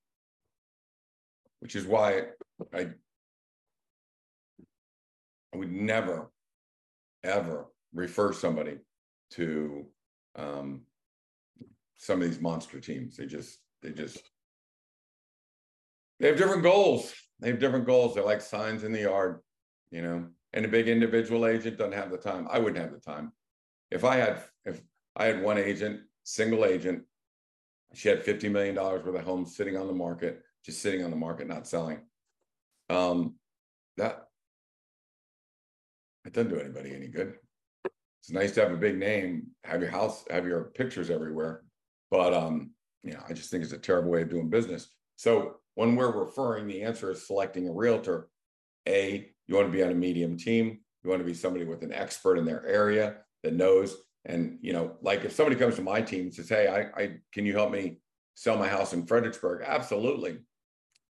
Which 1.61 1.77
is 1.77 1.85
why 1.85 2.29
I 2.75 2.89
I 5.53 5.59
would 5.59 5.73
never, 5.73 6.31
ever 7.23 7.67
refer 7.93 8.33
somebody 8.33 8.79
to 9.33 9.85
um, 10.37 10.87
some 11.97 12.23
of 12.23 12.31
these 12.31 12.41
monster 12.41 12.81
teams. 12.81 13.19
They 13.19 13.27
just, 13.27 13.59
they 13.83 13.91
just 13.91 14.31
they 16.23 16.29
have 16.29 16.39
different 16.39 16.63
goals. 16.63 17.13
They 17.41 17.49
have 17.49 17.59
different 17.59 17.85
goals. 17.85 18.15
They're 18.15 18.25
like 18.25 18.41
signs 18.41 18.85
in 18.85 18.93
the 18.93 19.01
yard, 19.01 19.41
you 19.91 20.03
know. 20.03 20.29
And 20.53 20.65
a 20.65 20.69
big 20.69 20.87
individual 20.87 21.47
agent 21.47 21.79
doesn't 21.79 21.93
have 21.93 22.13
the 22.13 22.17
time. 22.17 22.47
I 22.49 22.61
wouldn't 22.61 22.81
have 22.81 22.93
the 22.93 23.01
time. 23.01 23.33
If 23.91 24.05
I 24.05 24.17
had 24.17 24.43
if 24.65 24.81
I 25.17 25.25
had 25.25 25.43
one 25.43 25.59
agent, 25.59 26.01
single 26.23 26.65
agent, 26.65 27.03
she 27.93 28.09
had 28.09 28.25
$50 28.25 28.51
million 28.53 28.77
worth 28.77 29.05
of 29.05 29.25
homes 29.25 29.57
sitting 29.57 29.77
on 29.77 29.89
the 29.89 29.93
market, 29.93 30.43
just 30.65 30.81
sitting 30.81 31.05
on 31.05 31.11
the 31.11 31.17
market, 31.17 31.49
not 31.49 31.67
selling. 31.67 31.99
Um, 32.89 33.35
that 33.97 34.29
it 36.25 36.33
doesn't 36.33 36.53
do 36.53 36.61
anybody 36.61 36.95
any 36.95 37.09
good. 37.09 37.35
It's 37.85 38.31
nice 38.31 38.53
to 38.53 38.61
have 38.61 38.71
a 38.71 38.77
big 38.77 38.97
name, 38.97 39.49
have 39.65 39.81
your 39.81 39.91
house, 39.91 40.25
have 40.31 40.47
your 40.47 40.71
pictures 40.77 41.11
everywhere. 41.11 41.65
But 42.13 42.33
um, 42.33 42.71
you 43.03 43.15
know, 43.15 43.23
I 43.29 43.33
just 43.33 43.51
think 43.51 43.65
it's 43.65 43.73
a 43.73 43.79
terrible 43.79 44.13
way 44.13 44.23
of 44.23 44.31
doing 44.31 44.49
business. 44.49 44.89
So 45.17 45.57
when 45.75 45.97
we're 45.97 46.25
referring, 46.25 46.67
the 46.67 46.83
answer 46.83 47.11
is 47.11 47.27
selecting 47.27 47.69
a 47.69 47.73
realtor. 47.73 48.29
A, 48.89 49.31
you 49.47 49.55
want 49.55 49.69
to 49.69 49.73
be 49.73 49.83
on 49.83 49.91
a 49.91 49.95
medium 49.95 50.37
team. 50.37 50.81
You 51.03 51.11
want 51.11 51.21
to 51.21 51.27
be 51.27 51.35
somebody 51.35 51.65
with 51.65 51.83
an 51.83 51.93
expert 51.93 52.37
in 52.37 52.45
their 52.45 52.65
area 52.67 53.17
that 53.43 53.55
knows. 53.55 53.97
And 54.25 54.59
you 54.61 54.73
know, 54.73 54.97
like 55.03 55.25
if 55.25 55.33
somebody 55.33 55.57
comes 55.57 55.77
to 55.77 55.83
my 55.83 56.01
team 56.01 56.23
and 56.23 56.35
says, 56.35 56.49
"Hey, 56.49 56.69
I, 56.69 57.03
I 57.03 57.17
can 57.33 57.45
you 57.45 57.55
help 57.55 57.73
me 57.73 57.99
sell 58.35 58.57
my 58.57 58.69
house 58.69 58.93
in 58.93 59.07
Fredericksburg?" 59.07 59.65
Absolutely, 59.67 60.39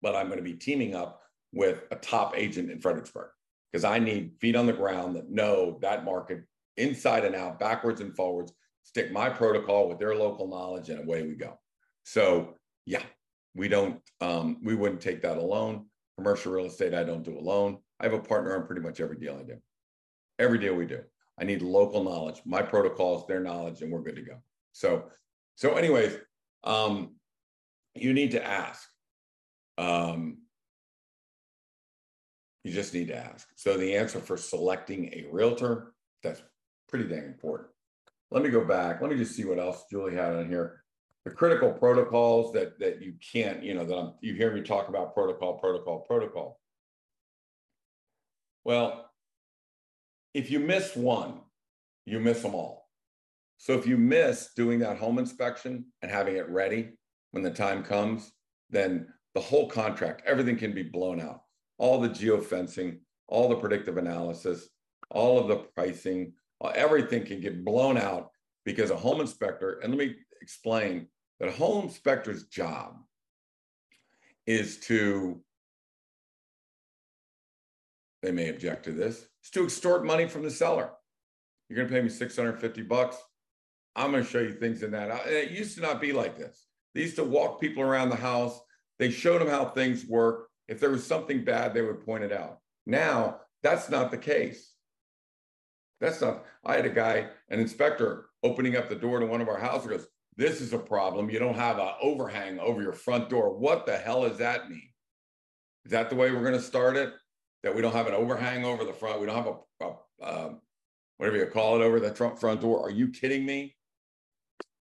but 0.02 0.16
I'm 0.16 0.28
going 0.28 0.38
to 0.38 0.44
be 0.44 0.54
teaming 0.54 0.96
up 0.96 1.22
with 1.52 1.84
a 1.92 1.96
top 1.96 2.34
agent 2.38 2.72
in 2.72 2.80
Fredericksburg 2.80 3.30
because 3.72 3.84
I 3.84 4.00
need 4.00 4.36
feet 4.40 4.56
on 4.56 4.68
the 4.68 4.74
ground 4.74 5.16
that 5.16 5.30
know 5.30 5.80
that 5.82 6.06
market 6.06 6.44
inside 6.78 7.26
and 7.26 7.36
out, 7.36 7.60
backwards 7.60 8.02
and 8.02 8.16
forwards. 8.16 8.54
Stick 8.84 9.12
my 9.12 9.30
protocol 9.30 9.90
with 9.90 10.00
their 10.00 10.16
local 10.16 10.48
knowledge, 10.48 10.90
and 10.90 11.00
away 11.00 11.24
we 11.24 11.36
go. 11.36 11.60
So 12.06 12.56
yeah, 12.86 13.04
we 13.56 13.68
don't, 13.68 14.00
um, 14.22 14.58
we 14.64 14.76
wouldn't 14.76 15.02
take 15.02 15.22
that 15.22 15.38
alone. 15.38 15.88
Commercial 16.18 16.52
real 16.52 16.66
estate, 16.66 16.94
I 16.94 17.04
don't 17.04 17.24
do 17.24 17.38
alone. 17.38 17.80
I 18.00 18.06
have 18.06 18.14
a 18.14 18.20
partner 18.20 18.56
on 18.56 18.68
pretty 18.68 18.82
much 18.82 19.00
every 19.00 19.18
deal 19.18 19.38
I 19.40 19.44
do. 19.44 19.58
Every 20.40 20.60
deal 20.60 20.76
we 20.76 20.86
do. 20.86 21.02
I 21.40 21.44
need 21.44 21.62
local 21.62 22.04
knowledge, 22.04 22.42
my 22.46 22.62
protocols, 22.62 23.26
their 23.28 23.40
knowledge, 23.40 23.82
and 23.82 23.92
we're 23.92 24.04
good 24.04 24.16
to 24.18 24.22
go. 24.22 24.38
So, 24.72 25.06
so 25.56 25.76
anyways, 25.76 26.18
um, 26.64 27.16
you 27.96 28.14
need 28.14 28.32
to 28.32 28.46
ask. 28.46 28.88
Um, 29.78 30.38
You 32.64 32.72
just 32.72 32.94
need 32.94 33.08
to 33.08 33.18
ask. 33.18 33.48
So 33.56 33.78
the 33.78 33.96
answer 33.96 34.20
for 34.20 34.38
selecting 34.38 35.08
a 35.14 35.26
realtor, 35.32 35.94
that's 36.22 36.42
pretty 36.88 37.10
dang 37.10 37.26
important. 37.26 37.70
Let 38.32 38.44
me 38.44 38.50
go 38.50 38.64
back. 38.64 39.02
Let 39.02 39.12
me 39.12 39.18
just 39.18 39.36
see 39.36 39.44
what 39.44 39.60
else 39.60 39.84
Julie 39.92 40.16
had 40.16 40.34
on 40.34 40.48
here. 40.48 40.83
The 41.26 41.32
critical 41.32 41.72
protocols 41.72 42.52
that 42.54 42.80
that 42.80 43.02
you 43.02 43.14
can't, 43.32 43.64
you 43.64 43.74
know, 43.74 43.86
that 43.86 43.96
I'm, 43.96 44.14
you 44.22 44.34
hear 44.34 44.54
me 44.54 44.62
talk 44.62 44.90
about 44.90 45.14
protocol, 45.14 45.58
protocol, 45.58 46.02
protocol. 46.02 46.60
Well, 48.66 49.10
if 50.34 50.50
you 50.52 50.60
miss 50.60 50.96
one, 50.96 51.42
you 52.06 52.20
miss 52.20 52.42
them 52.42 52.56
all. 52.56 52.90
So 53.58 53.74
if 53.74 53.88
you 53.88 53.98
miss 53.98 54.54
doing 54.56 54.80
that 54.80 54.98
home 54.98 55.20
inspection 55.20 55.86
and 56.02 56.12
having 56.12 56.36
it 56.36 56.50
ready 56.50 56.90
when 57.32 57.44
the 57.44 57.52
time 57.52 57.84
comes, 57.84 58.32
then 58.70 59.08
the 59.34 59.42
whole 59.42 59.70
contract, 59.70 60.24
everything 60.26 60.58
can 60.58 60.74
be 60.74 60.84
blown 60.84 61.22
out. 61.22 61.44
All 61.78 62.00
the 62.00 62.10
geofencing, 62.10 63.00
all 63.28 63.48
the 63.48 63.56
predictive 63.56 63.98
analysis, 63.98 64.68
all 65.10 65.40
of 65.40 65.48
the 65.48 65.56
pricing, 65.76 66.34
everything 66.76 67.26
can 67.26 67.40
get 67.40 67.64
blown 67.64 67.98
out 67.98 68.32
because 68.66 68.92
a 68.92 68.96
home 68.96 69.22
inspector, 69.22 69.80
and 69.80 69.94
let 69.94 70.00
me 70.00 70.16
explain 70.42 71.08
that 71.44 71.50
a 71.50 71.58
home 71.58 71.84
inspector's 71.84 72.44
job 72.44 72.96
is 74.48 74.80
to, 74.80 75.42
they 78.22 78.32
may 78.32 78.48
object 78.48 78.86
to 78.86 78.94
this, 78.94 79.28
is 79.44 79.50
to 79.52 79.66
extort 79.66 80.06
money 80.06 80.26
from 80.26 80.44
the 80.44 80.50
seller. 80.50 80.92
You're 81.68 81.76
going 81.76 81.90
to 81.90 81.94
pay 81.94 82.02
me 82.02 82.08
650 82.08 82.84
bucks. 82.84 83.18
I'm 83.94 84.12
going 84.12 84.24
to 84.24 84.30
show 84.30 84.40
you 84.40 84.54
things 84.54 84.84
in 84.84 84.92
that. 84.92 85.28
It 85.28 85.52
used 85.52 85.76
to 85.76 85.82
not 85.82 86.00
be 86.00 86.14
like 86.14 86.38
this. 86.38 86.66
They 86.96 87.02
used 87.02 87.18
to 87.18 87.26
walk 87.26 87.60
people 87.60 87.84
around 87.84 88.10
the 88.10 88.16
house. 88.16 88.58
They 88.98 89.12
showed 89.12 89.42
them 89.42 89.50
how 89.50 89.66
things 89.66 90.06
work. 90.06 90.48
If 90.70 90.80
there 90.80 90.92
was 90.92 91.06
something 91.06 91.44
bad, 91.44 91.74
they 91.74 91.82
would 91.82 92.06
point 92.06 92.24
it 92.24 92.32
out. 92.32 92.60
Now, 92.86 93.42
that's 93.64 93.90
not 93.90 94.12
the 94.12 94.18
case. 94.18 94.72
That's 96.00 96.22
not, 96.22 96.46
I 96.64 96.78
had 96.78 96.86
a 96.86 96.90
guy, 96.90 97.28
an 97.50 97.60
inspector, 97.60 98.28
opening 98.44 98.78
up 98.78 98.88
the 98.88 98.96
door 98.96 99.20
to 99.20 99.26
one 99.26 99.42
of 99.42 99.50
our 99.50 99.60
houses, 99.60 99.90
goes, 99.90 100.08
This 100.36 100.62
is 100.62 100.74
a 100.74 100.80
problem. 100.80 101.30
You 101.30 101.40
don't 101.40 101.56
have 101.56 101.78
an 101.78 101.92
overhang 102.02 102.60
over 102.60 102.82
your 102.82 102.94
front 102.94 103.30
door. 103.30 103.56
What 103.56 103.86
the 103.86 103.98
hell 103.98 104.28
does 104.28 104.40
that 104.40 104.70
mean? 104.70 104.90
Is 105.86 105.92
that 105.92 106.10
the 106.10 106.16
way 106.16 106.32
we're 106.32 106.42
going 106.42 106.54
to 106.54 106.62
start 106.62 106.96
it? 106.96 107.14
That 107.62 107.76
we 107.76 107.82
don't 107.82 107.94
have 107.94 108.08
an 108.08 108.14
overhang 108.14 108.66
over 108.66 108.84
the 108.84 108.94
front? 108.94 109.20
We 109.20 109.28
don't 109.28 109.36
have 109.36 109.48
a, 109.48 109.86
a 109.86 110.46
um, 110.46 110.62
whatever 111.18 111.38
you 111.38 111.46
call 111.46 111.80
it 111.80 111.86
over 111.86 112.00
the 112.00 112.14
front, 112.14 112.40
front 112.40 112.62
door? 112.62 112.82
Are 112.86 112.90
you 112.90 113.10
kidding 113.10 113.46
me? 113.46 113.76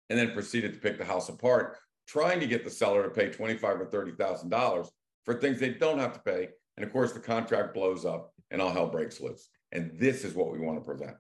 And 0.09 0.18
then 0.18 0.33
proceeded 0.33 0.74
to 0.74 0.81
pick 0.81 0.98
the 0.98 1.05
house 1.05 1.28
apart, 1.28 1.78
trying 2.07 2.40
to 2.40 2.46
get 2.46 2.64
the 2.64 2.70
seller 2.70 3.02
to 3.02 3.11
pay 3.11 3.31
twenty-five 3.31 3.81
or 3.81 3.87
thirty 3.87 4.12
thousand 4.12 4.50
dollars 4.50 4.90
for 5.24 5.35
things 5.35 5.59
they 5.59 5.70
don't 5.70 5.98
have 5.98 6.12
to 6.14 6.20
pay. 6.20 6.48
And 6.76 6.85
of 6.85 6.92
course, 6.92 7.12
the 7.12 7.20
contract 7.20 7.74
blows 7.74 8.05
up 8.05 8.33
and 8.50 8.61
all 8.61 8.72
hell 8.72 8.88
breaks 8.88 9.20
loose. 9.20 9.48
And 9.72 9.92
this 9.98 10.24
is 10.24 10.35
what 10.35 10.52
we 10.52 10.59
want 10.59 10.78
to 10.78 10.85
prevent. 10.85 11.16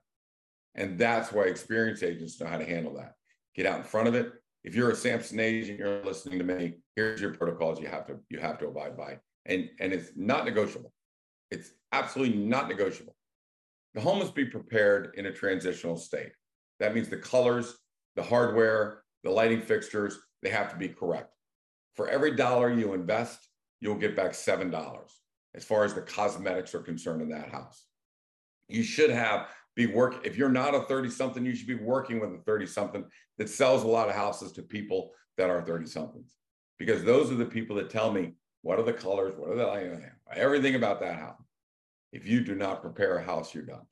And 0.74 0.98
that's 0.98 1.32
why 1.32 1.44
experienced 1.44 2.02
agents 2.02 2.40
know 2.40 2.46
how 2.46 2.58
to 2.58 2.64
handle 2.64 2.94
that. 2.94 3.14
Get 3.54 3.66
out 3.66 3.78
in 3.78 3.84
front 3.84 4.08
of 4.08 4.14
it. 4.14 4.32
If 4.64 4.74
you're 4.74 4.90
a 4.90 4.96
Samson 4.96 5.40
agent, 5.40 5.78
you're 5.78 6.04
listening 6.04 6.38
to 6.38 6.44
me. 6.44 6.74
Here's 6.96 7.20
your 7.20 7.34
protocols 7.34 7.80
you 7.80 7.88
have 7.88 8.06
to 8.06 8.18
you 8.28 8.38
have 8.38 8.58
to 8.58 8.68
abide 8.68 8.96
by, 8.96 9.18
and 9.46 9.68
and 9.80 9.92
it's 9.92 10.10
not 10.16 10.44
negotiable. 10.44 10.92
It's 11.50 11.70
absolutely 11.92 12.38
not 12.38 12.68
negotiable. 12.68 13.16
The 13.94 14.00
home 14.00 14.20
must 14.20 14.34
be 14.34 14.46
prepared 14.46 15.14
in 15.16 15.26
a 15.26 15.32
transitional 15.32 15.96
state. 15.96 16.32
That 16.80 16.94
means 16.94 17.08
the 17.08 17.18
colors, 17.18 17.76
the 18.16 18.22
hardware, 18.22 19.02
the 19.22 19.30
lighting 19.30 19.62
fixtures, 19.62 20.18
they 20.42 20.50
have 20.50 20.70
to 20.70 20.76
be 20.76 20.88
correct. 20.88 21.34
For 21.94 22.08
every 22.08 22.34
dollar 22.34 22.72
you 22.72 22.94
invest, 22.94 23.48
you'll 23.80 23.96
get 23.96 24.16
back 24.16 24.32
$7 24.32 24.72
as 25.54 25.64
far 25.64 25.84
as 25.84 25.92
the 25.92 26.00
cosmetics 26.00 26.74
are 26.74 26.80
concerned 26.80 27.20
in 27.20 27.28
that 27.30 27.50
house. 27.50 27.84
You 28.68 28.82
should 28.82 29.10
have 29.10 29.48
be 29.74 29.86
work 29.86 30.26
if 30.26 30.36
you're 30.36 30.48
not 30.48 30.74
a 30.74 30.82
30 30.82 31.10
something, 31.10 31.44
you 31.44 31.54
should 31.54 31.66
be 31.66 31.74
working 31.74 32.20
with 32.20 32.34
a 32.34 32.42
30 32.44 32.66
something 32.66 33.04
that 33.38 33.48
sells 33.48 33.82
a 33.82 33.88
lot 33.88 34.08
of 34.08 34.14
houses 34.14 34.52
to 34.52 34.62
people 34.62 35.12
that 35.38 35.50
are 35.50 35.62
30 35.62 35.86
somethings. 35.86 36.36
Because 36.78 37.04
those 37.04 37.30
are 37.30 37.36
the 37.36 37.44
people 37.44 37.76
that 37.76 37.90
tell 37.90 38.12
me 38.12 38.32
what 38.62 38.78
are 38.78 38.84
the 38.84 38.92
colors, 38.92 39.34
what 39.36 39.50
are 39.50 39.56
the 39.56 40.10
everything 40.34 40.74
about 40.74 41.00
that 41.00 41.18
house. 41.18 41.42
If 42.12 42.26
you 42.26 42.40
do 42.40 42.54
not 42.54 42.82
prepare 42.82 43.16
a 43.16 43.24
house, 43.24 43.54
you're 43.54 43.64
done. 43.64 43.86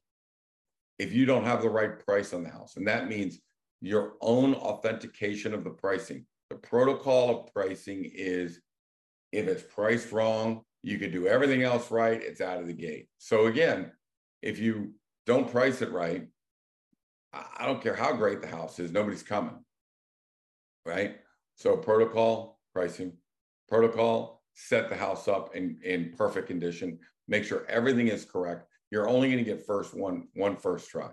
If 0.98 1.12
you 1.12 1.24
don't 1.24 1.44
have 1.44 1.62
the 1.62 1.70
right 1.70 1.98
price 2.04 2.34
on 2.34 2.42
the 2.42 2.50
house, 2.50 2.76
and 2.76 2.86
that 2.86 3.08
means 3.08 3.38
your 3.80 4.14
own 4.20 4.54
authentication 4.54 5.54
of 5.54 5.64
the 5.64 5.70
pricing. 5.70 6.26
The 6.50 6.56
protocol 6.56 7.30
of 7.30 7.52
pricing 7.52 8.10
is 8.14 8.60
if 9.32 9.46
it's 9.48 9.62
priced 9.62 10.12
wrong, 10.12 10.62
you 10.82 10.98
could 10.98 11.12
do 11.12 11.26
everything 11.26 11.62
else 11.62 11.90
right, 11.90 12.20
it's 12.20 12.40
out 12.40 12.60
of 12.60 12.66
the 12.66 12.74
gate. 12.74 13.08
So 13.18 13.46
again, 13.46 13.92
if 14.42 14.58
you 14.58 14.94
don't 15.26 15.50
price 15.50 15.82
it 15.82 15.92
right, 15.92 16.28
I 17.32 17.66
don't 17.66 17.82
care 17.82 17.94
how 17.94 18.12
great 18.12 18.40
the 18.40 18.48
house 18.48 18.78
is, 18.78 18.90
nobody's 18.90 19.22
coming. 19.22 19.64
Right? 20.84 21.16
So 21.54 21.76
protocol, 21.76 22.58
pricing, 22.72 23.12
protocol, 23.68 24.42
set 24.54 24.88
the 24.88 24.96
house 24.96 25.28
up 25.28 25.54
in, 25.54 25.78
in 25.84 26.14
perfect 26.16 26.48
condition, 26.48 26.98
make 27.28 27.44
sure 27.44 27.64
everything 27.68 28.08
is 28.08 28.24
correct. 28.24 28.66
You're 28.90 29.08
only 29.08 29.28
going 29.30 29.44
to 29.44 29.50
get 29.50 29.64
first 29.64 29.94
one, 29.94 30.28
one 30.34 30.56
first 30.56 30.90
try. 30.90 31.10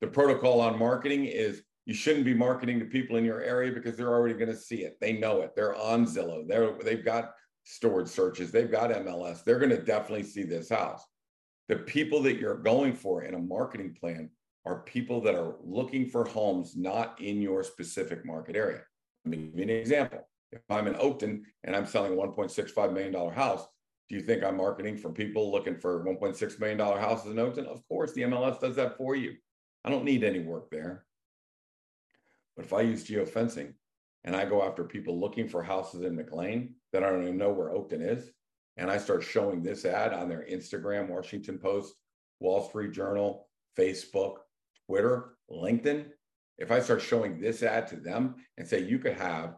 The 0.00 0.06
protocol 0.06 0.60
on 0.60 0.78
marketing 0.78 1.24
is 1.24 1.62
you 1.86 1.94
shouldn't 1.94 2.24
be 2.24 2.34
marketing 2.34 2.78
to 2.78 2.84
people 2.84 3.16
in 3.16 3.24
your 3.24 3.42
area 3.42 3.72
because 3.72 3.96
they're 3.96 4.12
already 4.12 4.34
going 4.34 4.50
to 4.50 4.56
see 4.56 4.84
it. 4.84 4.98
They 5.00 5.12
know 5.12 5.42
it. 5.42 5.54
They're 5.54 5.76
on 5.76 6.06
Zillow. 6.06 6.46
They're 6.46 6.72
they've 6.82 7.04
got 7.04 7.32
stored 7.64 8.08
searches. 8.08 8.50
They've 8.50 8.70
got 8.70 8.90
MLS. 8.90 9.44
They're 9.44 9.58
going 9.58 9.70
to 9.70 9.82
definitely 9.82 10.24
see 10.24 10.44
this 10.44 10.68
house. 10.70 11.04
The 11.68 11.76
people 11.76 12.22
that 12.22 12.38
you're 12.38 12.58
going 12.58 12.94
for 12.94 13.22
in 13.22 13.34
a 13.34 13.38
marketing 13.38 13.96
plan 13.98 14.30
are 14.66 14.82
people 14.82 15.20
that 15.22 15.34
are 15.34 15.56
looking 15.62 16.08
for 16.08 16.24
homes 16.24 16.76
not 16.76 17.20
in 17.20 17.40
your 17.40 17.62
specific 17.62 18.24
market 18.24 18.56
area. 18.56 18.82
Let 19.24 19.30
me 19.30 19.46
give 19.46 19.56
you 19.56 19.62
an 19.62 19.70
example. 19.70 20.28
If 20.52 20.62
I'm 20.70 20.86
in 20.86 20.94
Oakton 20.94 21.42
and 21.64 21.74
I'm 21.74 21.86
selling 21.86 22.12
a 22.12 22.16
$1.65 22.16 22.92
million 22.92 23.32
house, 23.32 23.66
do 24.08 24.16
you 24.16 24.22
think 24.22 24.44
I'm 24.44 24.56
marketing 24.56 24.96
for 24.96 25.10
people 25.10 25.50
looking 25.50 25.78
for 25.78 26.04
$1.6 26.04 26.60
million 26.60 26.78
houses 26.78 27.30
in 27.30 27.36
Oakton? 27.36 27.66
Of 27.66 27.86
course, 27.88 28.12
the 28.12 28.22
MLS 28.22 28.60
does 28.60 28.76
that 28.76 28.96
for 28.96 29.16
you. 29.16 29.34
I 29.84 29.90
don't 29.90 30.04
need 30.04 30.24
any 30.24 30.40
work 30.40 30.70
there. 30.70 31.04
But 32.56 32.66
if 32.66 32.72
I 32.72 32.82
use 32.82 33.04
geofencing 33.04 33.72
and 34.24 34.36
I 34.36 34.44
go 34.44 34.62
after 34.62 34.84
people 34.84 35.18
looking 35.18 35.48
for 35.48 35.62
houses 35.62 36.02
in 36.02 36.14
McLean 36.14 36.74
that 36.92 37.02
I 37.02 37.10
don't 37.10 37.22
even 37.22 37.38
know 37.38 37.52
where 37.52 37.70
Oakton 37.70 38.06
is, 38.06 38.30
and 38.76 38.90
I 38.90 38.98
start 38.98 39.22
showing 39.22 39.62
this 39.62 39.84
ad 39.84 40.12
on 40.12 40.28
their 40.28 40.46
Instagram, 40.50 41.08
Washington 41.08 41.58
Post, 41.58 41.94
Wall 42.40 42.68
Street 42.68 42.92
Journal, 42.92 43.48
Facebook, 43.78 44.36
Twitter, 44.86 45.36
LinkedIn, 45.50 46.06
if 46.58 46.70
I 46.70 46.80
start 46.80 47.02
showing 47.02 47.40
this 47.40 47.62
ad 47.62 47.88
to 47.88 47.96
them 47.96 48.36
and 48.56 48.66
say 48.66 48.80
you 48.80 48.98
could 48.98 49.14
have 49.14 49.56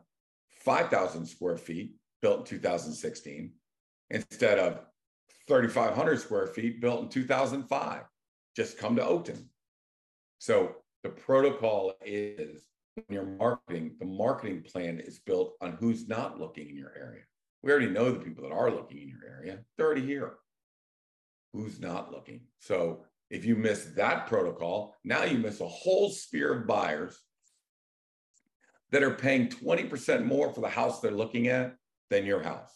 5,000 0.65 1.27
square 1.27 1.57
feet 1.57 1.95
built 2.23 2.41
in 2.41 2.45
2016 2.45 3.53
instead 4.11 4.59
of 4.59 4.81
3,500 5.47 6.21
square 6.21 6.47
feet 6.47 6.81
built 6.81 7.03
in 7.03 7.09
2005, 7.09 8.03
just 8.57 8.79
come 8.79 8.97
to 8.97 9.03
Oakton. 9.03 9.47
So 10.39 10.77
the 11.03 11.11
protocol 11.11 11.95
is 12.05 12.63
when 12.95 13.05
you're 13.11 13.25
marketing, 13.25 13.97
the 13.99 14.07
marketing 14.07 14.63
plan 14.63 14.99
is 14.99 15.19
built 15.19 15.55
on 15.61 15.73
who's 15.73 16.09
not 16.09 16.41
looking 16.41 16.71
in 16.71 16.77
your 16.77 16.95
area. 16.99 17.23
We 17.67 17.73
already 17.73 17.89
know 17.89 18.13
the 18.13 18.21
people 18.21 18.45
that 18.45 18.55
are 18.55 18.71
looking 18.71 18.99
in 18.99 19.09
your 19.09 19.29
area, 19.29 19.59
they're 19.77 19.87
already 19.87 20.07
here. 20.07 20.35
Who's 21.53 21.81
not 21.81 22.13
looking? 22.13 22.43
So 22.61 23.01
if 23.29 23.45
you 23.45 23.57
miss 23.57 23.87
that 23.97 24.29
protocol, 24.29 24.95
now 25.03 25.25
you 25.25 25.39
miss 25.39 25.61
a 25.61 25.67
whole 25.67 26.11
sphere 26.11 26.55
of 26.55 26.69
buyers 26.69 27.19
that 28.93 29.03
are 29.03 29.11
paying 29.11 29.49
20% 29.49 30.25
more 30.25 30.53
for 30.53 30.61
the 30.61 30.69
house 30.69 31.01
they're 31.01 31.11
looking 31.11 31.49
at 31.49 31.75
than 32.09 32.25
your 32.25 32.41
house. 32.41 32.71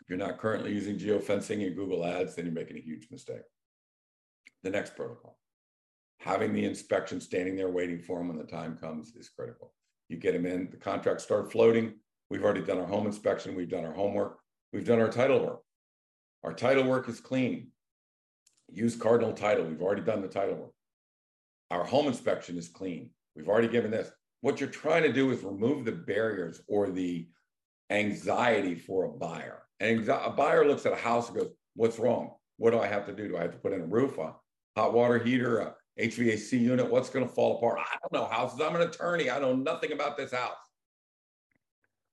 If 0.00 0.08
you're 0.08 0.16
not 0.16 0.38
currently 0.38 0.72
using 0.72 0.96
geofencing 0.96 1.66
and 1.66 1.76
Google 1.76 2.02
Ads, 2.02 2.34
then 2.34 2.46
you're 2.46 2.54
making 2.54 2.78
a 2.78 2.80
huge 2.80 3.08
mistake. 3.10 3.42
The 4.62 4.70
next 4.70 4.96
protocol 4.96 5.36
having 6.20 6.52
the 6.52 6.64
inspection 6.64 7.20
standing 7.20 7.56
there 7.56 7.70
waiting 7.70 7.98
for 7.98 8.18
them 8.18 8.28
when 8.28 8.36
the 8.38 8.44
time 8.44 8.76
comes 8.76 9.14
is 9.16 9.30
critical. 9.30 9.72
You 10.10 10.16
get 10.16 10.32
them 10.32 10.44
in, 10.44 10.68
the 10.72 10.76
contracts 10.76 11.22
start 11.22 11.52
floating. 11.52 11.94
We've 12.30 12.42
already 12.42 12.62
done 12.64 12.78
our 12.78 12.86
home 12.86 13.06
inspection, 13.06 13.54
we've 13.54 13.70
done 13.70 13.84
our 13.84 13.92
homework, 13.92 14.38
we've 14.72 14.84
done 14.84 15.00
our 15.00 15.08
title 15.08 15.38
work. 15.38 15.60
Our 16.42 16.52
title 16.52 16.84
work 16.84 17.08
is 17.08 17.20
clean. 17.20 17.68
Use 18.72 18.96
Cardinal 18.96 19.32
Title, 19.32 19.64
we've 19.64 19.80
already 19.80 20.02
done 20.02 20.20
the 20.20 20.28
title 20.28 20.56
work. 20.56 20.72
Our 21.70 21.84
home 21.84 22.08
inspection 22.08 22.58
is 22.58 22.68
clean. 22.68 23.10
We've 23.36 23.48
already 23.48 23.68
given 23.68 23.92
this. 23.92 24.10
What 24.40 24.58
you're 24.58 24.68
trying 24.68 25.04
to 25.04 25.12
do 25.12 25.30
is 25.30 25.44
remove 25.44 25.84
the 25.84 25.92
barriers 25.92 26.60
or 26.66 26.90
the 26.90 27.28
anxiety 27.90 28.74
for 28.74 29.04
a 29.04 29.10
buyer. 29.10 29.62
And 29.78 30.08
a 30.08 30.30
buyer 30.30 30.66
looks 30.66 30.86
at 30.86 30.92
a 30.92 30.96
house 30.96 31.28
and 31.28 31.38
goes, 31.38 31.50
What's 31.76 32.00
wrong? 32.00 32.32
What 32.56 32.72
do 32.72 32.80
I 32.80 32.88
have 32.88 33.06
to 33.06 33.12
do? 33.12 33.28
Do 33.28 33.36
I 33.36 33.42
have 33.42 33.52
to 33.52 33.58
put 33.58 33.72
in 33.72 33.80
a 33.80 33.86
roof, 33.86 34.18
a 34.18 34.34
hot 34.76 34.92
water 34.92 35.18
heater, 35.18 35.60
a 35.60 35.74
HVAC 35.98 36.60
unit, 36.60 36.90
what's 36.90 37.10
going 37.10 37.26
to 37.26 37.32
fall 37.32 37.56
apart? 37.56 37.78
I 37.80 37.96
don't 38.00 38.12
know 38.12 38.28
houses. 38.28 38.60
I'm 38.60 38.76
an 38.76 38.82
attorney. 38.82 39.30
I 39.30 39.38
know 39.38 39.54
nothing 39.54 39.92
about 39.92 40.16
this 40.16 40.32
house. 40.32 40.56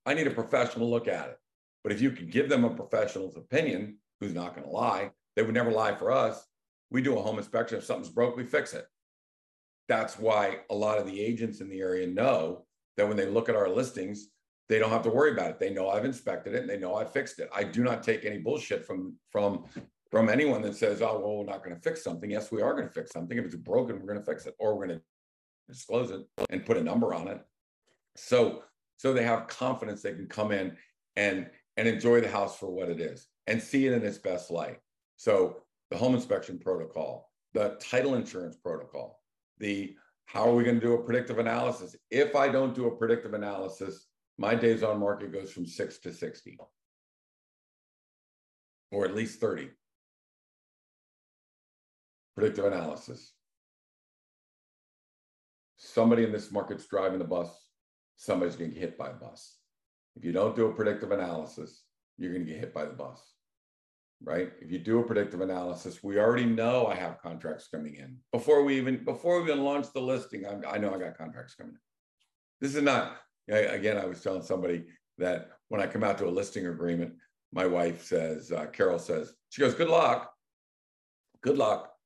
I 0.06 0.14
need 0.14 0.28
a 0.28 0.32
professional 0.32 0.90
look 0.90 1.08
at 1.08 1.30
it. 1.30 1.40
But 1.84 1.92
if 1.92 2.02
you 2.02 2.12
could 2.12 2.32
give 2.32 2.50
them 2.50 2.64
a 2.64 2.70
professional's 2.70 3.38
opinion, 3.38 3.98
who's 4.20 4.34
not 4.34 4.56
going 4.56 4.66
to 4.68 4.74
lie, 4.74 5.12
they 5.36 5.44
would 5.44 5.54
never 5.54 5.72
lie 5.72 5.96
for 5.96 6.12
us. 6.12 6.46
We 6.90 7.02
do 7.02 7.18
a 7.18 7.22
home 7.22 7.38
inspection. 7.38 7.78
If 7.78 7.84
something's 7.84 8.10
broke, 8.10 8.36
we 8.36 8.46
fix 8.46 8.74
it. 8.74 8.86
That's 9.88 10.18
why 10.18 10.60
a 10.70 10.76
lot 10.76 10.98
of 10.98 11.06
the 11.06 11.22
agents 11.22 11.62
in 11.62 11.70
the 11.70 11.80
area 11.80 12.08
know 12.08 12.66
that 12.98 13.08
when 13.08 13.18
they 13.18 13.26
look 13.26 13.48
at 13.48 13.56
our 13.56 13.70
listings, 13.70 14.30
they 14.70 14.80
don't 14.80 14.90
have 14.90 15.04
to 15.04 15.10
worry 15.10 15.32
about 15.32 15.52
it. 15.52 15.60
They 15.60 15.70
know 15.70 15.90
I've 15.90 16.04
inspected 16.06 16.56
it 16.56 16.62
and 16.62 16.70
they 16.70 16.78
know 16.78 16.96
I 16.96 17.06
fixed 17.06 17.40
it. 17.40 17.50
I 17.56 17.64
do 17.64 17.84
not 17.84 18.04
take 18.04 18.26
any 18.26 18.40
bullshit 18.40 18.86
from 18.86 19.16
from 19.32 19.66
from 20.12 20.30
anyone 20.30 20.62
that 20.64 20.76
says, 20.76 21.02
"Oh, 21.02 21.20
well, 21.20 21.38
we're 21.38 21.46
not 21.46 21.64
going 21.64 21.76
to 21.76 21.82
fix 21.82 22.04
something." 22.04 22.30
Yes, 22.30 22.52
we 22.52 22.62
are 22.62 22.74
going 22.74 22.88
to 22.88 22.94
fix 22.94 23.12
something. 23.12 23.38
If 23.38 23.46
it's 23.46 23.56
broken, 23.56 24.00
we're 24.00 24.14
going 24.14 24.20
to 24.20 24.26
fix 24.26 24.46
it, 24.46 24.56
or 24.60 24.76
we're 24.76 24.88
going 24.88 25.00
to 25.00 25.06
disclose 25.68 26.12
it 26.12 26.22
and 26.50 26.66
put 26.66 26.78
a 26.78 26.84
number 26.84 27.14
on 27.14 27.28
it. 27.28 27.42
So, 28.16 28.64
so 28.98 29.14
they 29.14 29.24
have 29.24 29.48
confidence 29.48 30.02
they 30.02 30.14
can 30.14 30.28
come 30.28 30.52
in 30.52 30.76
and 31.16 31.50
and 31.78 31.88
enjoy 31.88 32.22
the 32.22 32.30
house 32.30 32.58
for 32.58 32.72
what 32.72 32.90
it 32.90 33.00
is 33.00 33.28
and 33.46 33.62
see 33.62 33.86
it 33.86 33.94
in 33.94 34.04
its 34.04 34.18
best 34.18 34.50
light. 34.50 34.80
So, 35.18 35.62
the 35.92 35.98
home 35.98 36.16
inspection 36.16 36.60
protocol, 36.60 37.32
the 37.54 37.78
title 37.80 38.16
insurance 38.16 38.56
protocol, 38.56 39.22
the 39.60 39.96
how 40.26 40.50
are 40.50 40.56
we 40.56 40.64
going 40.64 40.80
to 40.80 40.86
do 40.86 40.94
a 40.94 41.04
predictive 41.04 41.40
analysis? 41.40 41.96
If 42.12 42.36
I 42.36 42.50
don't 42.50 42.76
do 42.76 42.88
a 42.88 42.96
predictive 42.96 43.34
analysis, 43.34 44.08
my 44.38 44.56
days 44.56 44.84
on 44.84 45.00
market 45.00 45.32
goes 45.32 45.52
from 45.52 45.66
six 45.66 45.98
to 46.00 46.14
60 46.14 46.58
or 48.92 49.06
at 49.06 49.16
least 49.16 49.40
30 49.40 49.70
predictive 52.38 52.66
analysis. 52.66 53.34
Somebody 55.78 56.24
in 56.24 56.32
this 56.32 56.52
market's 56.52 56.86
driving 56.86 57.18
the 57.18 57.26
bus, 57.26 57.50
somebody's 58.16 58.56
going 58.56 58.70
to 58.70 58.76
get 58.76 58.82
hit 58.82 58.98
by 58.98 59.10
a 59.10 59.14
bus. 59.14 59.58
If 60.16 60.24
you 60.24 60.32
don't 60.32 60.56
do 60.56 60.68
a 60.68 60.74
predictive 60.74 61.12
analysis, 61.12 61.84
you're 62.18 62.34
going 62.34 62.46
to 62.46 62.52
get 62.52 62.60
hit 62.60 62.74
by 62.76 62.86
the 62.86 62.94
bus, 62.94 63.20
right? 64.24 64.52
If 64.62 64.72
you 64.72 64.78
do 64.78 65.00
a 65.00 65.04
predictive 65.04 65.42
analysis, 65.42 66.04
we 66.04 66.20
already 66.20 66.46
know 66.46 66.86
I 66.86 66.96
have 66.96 67.22
contracts 67.22 67.70
coming 67.70 67.96
in 67.96 68.18
before 68.32 68.64
we 68.64 68.78
even 68.78 69.04
before 69.04 69.42
we 69.42 69.52
even 69.52 69.64
launch 69.64 69.92
the 69.92 70.02
listing. 70.02 70.46
I'm, 70.46 70.64
I 70.68 70.78
know 70.78 70.94
I 70.94 71.00
got 71.00 71.18
contracts 71.18 71.56
coming 71.56 71.74
in. 71.74 71.80
This 72.62 72.76
is 72.76 72.84
not 72.84 73.18
again. 73.50 73.98
I 73.98 74.06
was 74.06 74.22
telling 74.22 74.44
somebody 74.44 74.86
that 75.18 75.50
when 75.70 75.82
I 75.82 75.88
come 75.88 76.04
out 76.04 76.20
to 76.20 76.28
a 76.28 76.30
listing 76.30 76.68
agreement, 76.68 77.14
my 77.52 77.66
wife 77.66 78.04
says, 78.04 78.52
uh, 78.52 78.66
Carol 78.68 79.00
says, 79.00 79.34
she 79.50 79.62
goes, 79.62 79.76
"Good 79.76 79.90
luck, 79.90 80.32
good 81.42 81.58
luck." 81.58 81.97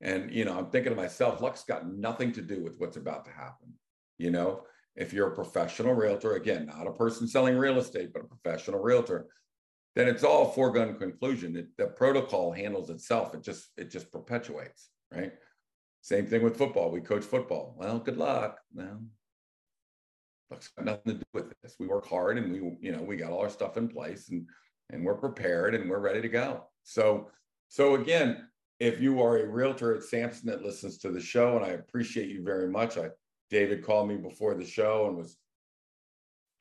And, 0.00 0.32
you 0.32 0.44
know, 0.44 0.56
I'm 0.56 0.70
thinking 0.70 0.90
to 0.90 0.96
myself, 0.96 1.40
luck's 1.40 1.64
got 1.64 1.88
nothing 1.88 2.32
to 2.32 2.42
do 2.42 2.62
with 2.62 2.74
what's 2.78 2.96
about 2.96 3.24
to 3.24 3.30
happen. 3.32 3.72
You 4.16 4.30
know, 4.30 4.62
if 4.96 5.12
you're 5.12 5.28
a 5.28 5.34
professional 5.34 5.94
realtor, 5.94 6.34
again, 6.34 6.66
not 6.66 6.86
a 6.86 6.92
person 6.92 7.26
selling 7.26 7.56
real 7.56 7.78
estate, 7.78 8.12
but 8.12 8.22
a 8.22 8.26
professional 8.26 8.80
realtor, 8.80 9.26
then 9.96 10.08
it's 10.08 10.24
all 10.24 10.52
foregone 10.52 10.96
conclusion. 10.98 11.56
It, 11.56 11.68
the 11.76 11.86
protocol 11.86 12.52
handles 12.52 12.90
itself. 12.90 13.34
It 13.34 13.42
just, 13.42 13.68
it 13.76 13.90
just 13.90 14.12
perpetuates, 14.12 14.90
right? 15.12 15.32
Same 16.02 16.26
thing 16.26 16.42
with 16.42 16.56
football. 16.56 16.90
We 16.90 17.00
coach 17.00 17.24
football. 17.24 17.74
Well, 17.76 17.98
good 17.98 18.16
luck. 18.16 18.58
Well, 18.72 19.02
luck's 20.50 20.68
got 20.68 20.84
nothing 20.84 21.14
to 21.14 21.18
do 21.18 21.24
with 21.34 21.52
this. 21.62 21.74
We 21.80 21.88
work 21.88 22.06
hard 22.06 22.38
and 22.38 22.52
we, 22.52 22.58
you 22.80 22.92
know, 22.92 23.02
we 23.02 23.16
got 23.16 23.32
all 23.32 23.40
our 23.40 23.50
stuff 23.50 23.76
in 23.76 23.88
place 23.88 24.28
and 24.30 24.46
and 24.90 25.04
we're 25.04 25.16
prepared 25.16 25.74
and 25.74 25.88
we're 25.88 25.98
ready 25.98 26.22
to 26.22 26.28
go. 26.28 26.64
So, 26.82 27.30
so 27.68 27.94
again, 27.96 28.48
if 28.80 29.00
you 29.00 29.20
are 29.22 29.38
a 29.38 29.46
realtor 29.46 29.94
at 29.94 30.04
Samson 30.04 30.48
that 30.48 30.62
listens 30.62 30.98
to 30.98 31.10
the 31.10 31.20
show, 31.20 31.56
and 31.56 31.64
I 31.64 31.70
appreciate 31.70 32.28
you 32.28 32.42
very 32.42 32.68
much. 32.68 32.96
I 32.96 33.10
David 33.50 33.84
called 33.84 34.08
me 34.08 34.16
before 34.16 34.54
the 34.54 34.64
show 34.64 35.06
and 35.06 35.16
was 35.16 35.36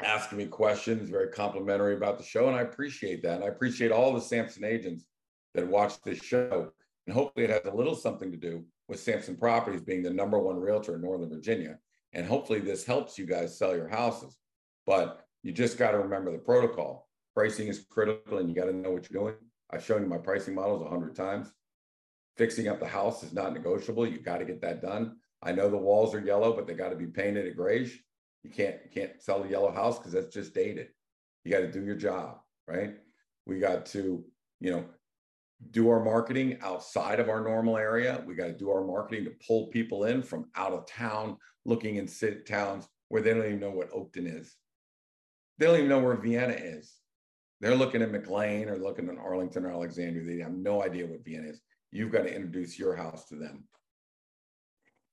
asking 0.02 0.38
me 0.38 0.46
questions, 0.46 1.10
very 1.10 1.30
complimentary 1.30 1.96
about 1.96 2.18
the 2.18 2.24
show, 2.24 2.48
and 2.48 2.56
I 2.56 2.62
appreciate 2.62 3.22
that. 3.24 3.36
And 3.36 3.44
I 3.44 3.48
appreciate 3.48 3.92
all 3.92 4.14
the 4.14 4.22
Samson 4.22 4.64
agents 4.64 5.06
that 5.54 5.68
watch 5.68 6.02
this 6.02 6.20
show. 6.20 6.72
And 7.06 7.14
hopefully 7.14 7.46
it 7.46 7.52
has 7.52 7.66
a 7.66 7.76
little 7.76 7.96
something 7.96 8.32
to 8.32 8.38
do 8.38 8.64
with 8.88 9.00
Samson 9.00 9.36
Properties 9.36 9.82
being 9.82 10.02
the 10.02 10.14
number 10.14 10.40
one 10.40 10.58
realtor 10.58 10.96
in 10.96 11.02
Northern 11.02 11.30
Virginia. 11.30 11.78
And 12.14 12.26
hopefully 12.26 12.60
this 12.60 12.86
helps 12.86 13.18
you 13.18 13.26
guys 13.26 13.58
sell 13.58 13.76
your 13.76 13.88
houses. 13.88 14.38
But 14.86 15.26
you 15.44 15.52
just 15.52 15.78
got 15.78 15.92
to 15.92 16.00
remember 16.00 16.32
the 16.32 16.38
protocol. 16.38 17.10
Pricing 17.34 17.68
is 17.68 17.86
critical 17.90 18.38
and 18.38 18.50
you 18.50 18.56
got 18.56 18.66
to 18.66 18.74
know 18.74 18.92
what 18.92 19.10
you're 19.10 19.22
doing. 19.22 19.36
I've 19.72 19.84
shown 19.84 20.02
you 20.02 20.08
my 20.08 20.18
pricing 20.18 20.56
models 20.56 20.86
a 20.86 20.90
hundred 20.90 21.16
times 21.16 21.52
fixing 22.38 22.68
up 22.68 22.80
the 22.80 22.88
house 22.88 23.24
is 23.24 23.34
not 23.34 23.54
negotiable. 23.54 24.08
You 24.08 24.20
got 24.20 24.38
to 24.38 24.46
get 24.46 24.62
that 24.62 24.82
done. 24.82 25.18
I 25.42 25.52
know 25.52 25.70
the 25.70 25.78
walls 25.78 26.16
are 26.16 26.20
yellow, 26.20 26.54
but 26.56 26.68
they 26.68 26.74
got 26.74 26.90
to 26.90 26.96
be 26.96 27.08
painted 27.08 27.48
a 27.48 27.52
grayish. 27.52 28.00
You 28.44 28.52
can't 28.52 28.78
you 28.86 28.92
can't 28.94 29.22
sell 29.22 29.44
a 29.44 29.50
yellow 29.50 29.72
house 29.72 29.98
because 29.98 30.14
that's 30.14 30.34
just 30.34 30.54
dated. 30.54 30.88
You 31.44 31.52
got 31.52 31.60
to 31.60 31.72
do 31.72 31.84
your 31.84 31.96
job, 31.96 32.40
right? 32.68 32.96
We 33.46 33.60
got 33.60 33.86
to, 33.88 34.24
you 34.60 34.72
know, 34.72 34.86
do 35.72 35.90
our 35.90 36.04
marketing 36.04 36.60
outside 36.62 37.20
of 37.20 37.30
our 37.30 37.42
normal 37.42 37.78
area. 37.78 38.24
We 38.26 38.36
got 38.36 38.48
to 38.48 38.54
do 38.58 38.70
our 38.70 38.84
marketing 38.84 39.26
to 39.26 39.32
pull 39.46 39.68
people 39.68 40.06
in 40.06 40.22
from 40.22 40.50
out 40.56 40.74
of 40.74 40.88
town, 40.88 41.38
looking 41.66 41.96
in 41.96 42.08
city 42.08 42.42
towns 42.46 42.88
where 43.10 43.22
they 43.22 43.34
don't 43.34 43.46
even 43.46 43.60
know 43.60 43.72
what 43.72 43.92
Oakton 43.92 44.40
is. 44.40 44.56
They 45.58 45.66
don't 45.66 45.78
even 45.78 45.90
know 45.90 46.00
where 46.00 46.16
Vienna 46.16 46.54
is. 46.54 46.94
They're 47.60 47.76
looking 47.76 48.02
at 48.02 48.12
McLean 48.12 48.70
or 48.70 48.78
looking 48.78 49.10
at 49.10 49.18
Arlington 49.18 49.66
or 49.66 49.72
Alexandria. 49.72 50.26
They 50.26 50.44
have 50.44 50.54
no 50.54 50.84
idea 50.84 51.08
what 51.08 51.26
Vienna 51.26 51.48
is. 51.48 51.62
You've 51.98 52.12
got 52.12 52.24
to 52.24 52.34
introduce 52.34 52.78
your 52.78 52.96
house 52.96 53.26
to 53.30 53.36
them. 53.36 53.64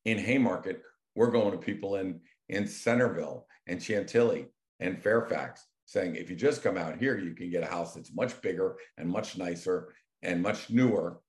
In 0.05 0.19
Haymarket, 0.19 0.83
we're 1.15 1.31
going 1.31 1.53
to 1.53 1.59
people 1.59 1.97
in 1.97 2.21
in 2.51 2.67
Centreville 2.67 3.47
and 3.67 3.83
Chantilly 3.83 4.49
and 4.81 5.03
Fairfax 5.03 5.67
saying 5.87 6.17
if 6.17 6.29
you 6.29 6.37
just 6.37 6.63
come 6.63 6.77
out 6.77 6.99
here, 6.99 7.19
you 7.19 7.35
can 7.35 7.51
get 7.51 7.63
a 7.63 7.67
house 7.67 7.95
that's 7.95 8.15
much 8.15 8.41
bigger 8.43 8.77
and 8.99 9.09
much 9.09 9.39
nicer 9.39 9.95
and 10.23 10.43
much 10.43 10.69
newer 10.69 11.21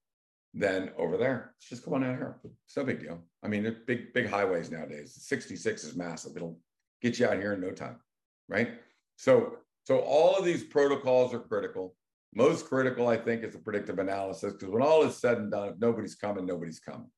than 0.53 0.91
over 0.97 1.15
there. 1.17 1.53
It's 1.57 1.69
just 1.69 1.83
come 1.83 1.93
on 1.93 2.03
out 2.03 2.17
here. 2.17 2.37
It's 2.65 2.75
no 2.75 2.83
big 2.83 2.99
deal. 2.99 3.23
I 3.43 3.47
mean, 3.47 3.75
big, 3.87 4.13
big 4.13 4.27
highways 4.27 4.71
nowadays. 4.71 5.17
66 5.21 5.83
is 5.83 5.95
massive. 5.95 6.33
It'll 6.35 6.59
get 7.01 7.19
you 7.19 7.27
out 7.27 7.37
here 7.37 7.53
in 7.53 7.61
no 7.61 7.71
time, 7.71 7.97
right? 8.49 8.71
So, 9.17 9.57
so 9.85 9.99
all 9.99 10.35
of 10.35 10.43
these 10.43 10.63
protocols 10.63 11.33
are 11.33 11.39
critical. 11.39 11.95
Most 12.35 12.67
critical, 12.67 13.07
I 13.07 13.17
think, 13.17 13.43
is 13.43 13.53
the 13.53 13.59
predictive 13.59 13.99
analysis 13.99 14.53
because 14.53 14.69
when 14.69 14.83
all 14.83 15.03
is 15.03 15.17
said 15.17 15.37
and 15.37 15.49
done, 15.49 15.69
if 15.69 15.79
nobody's 15.79 16.15
coming, 16.15 16.45
nobody's 16.45 16.79
coming. 16.79 17.09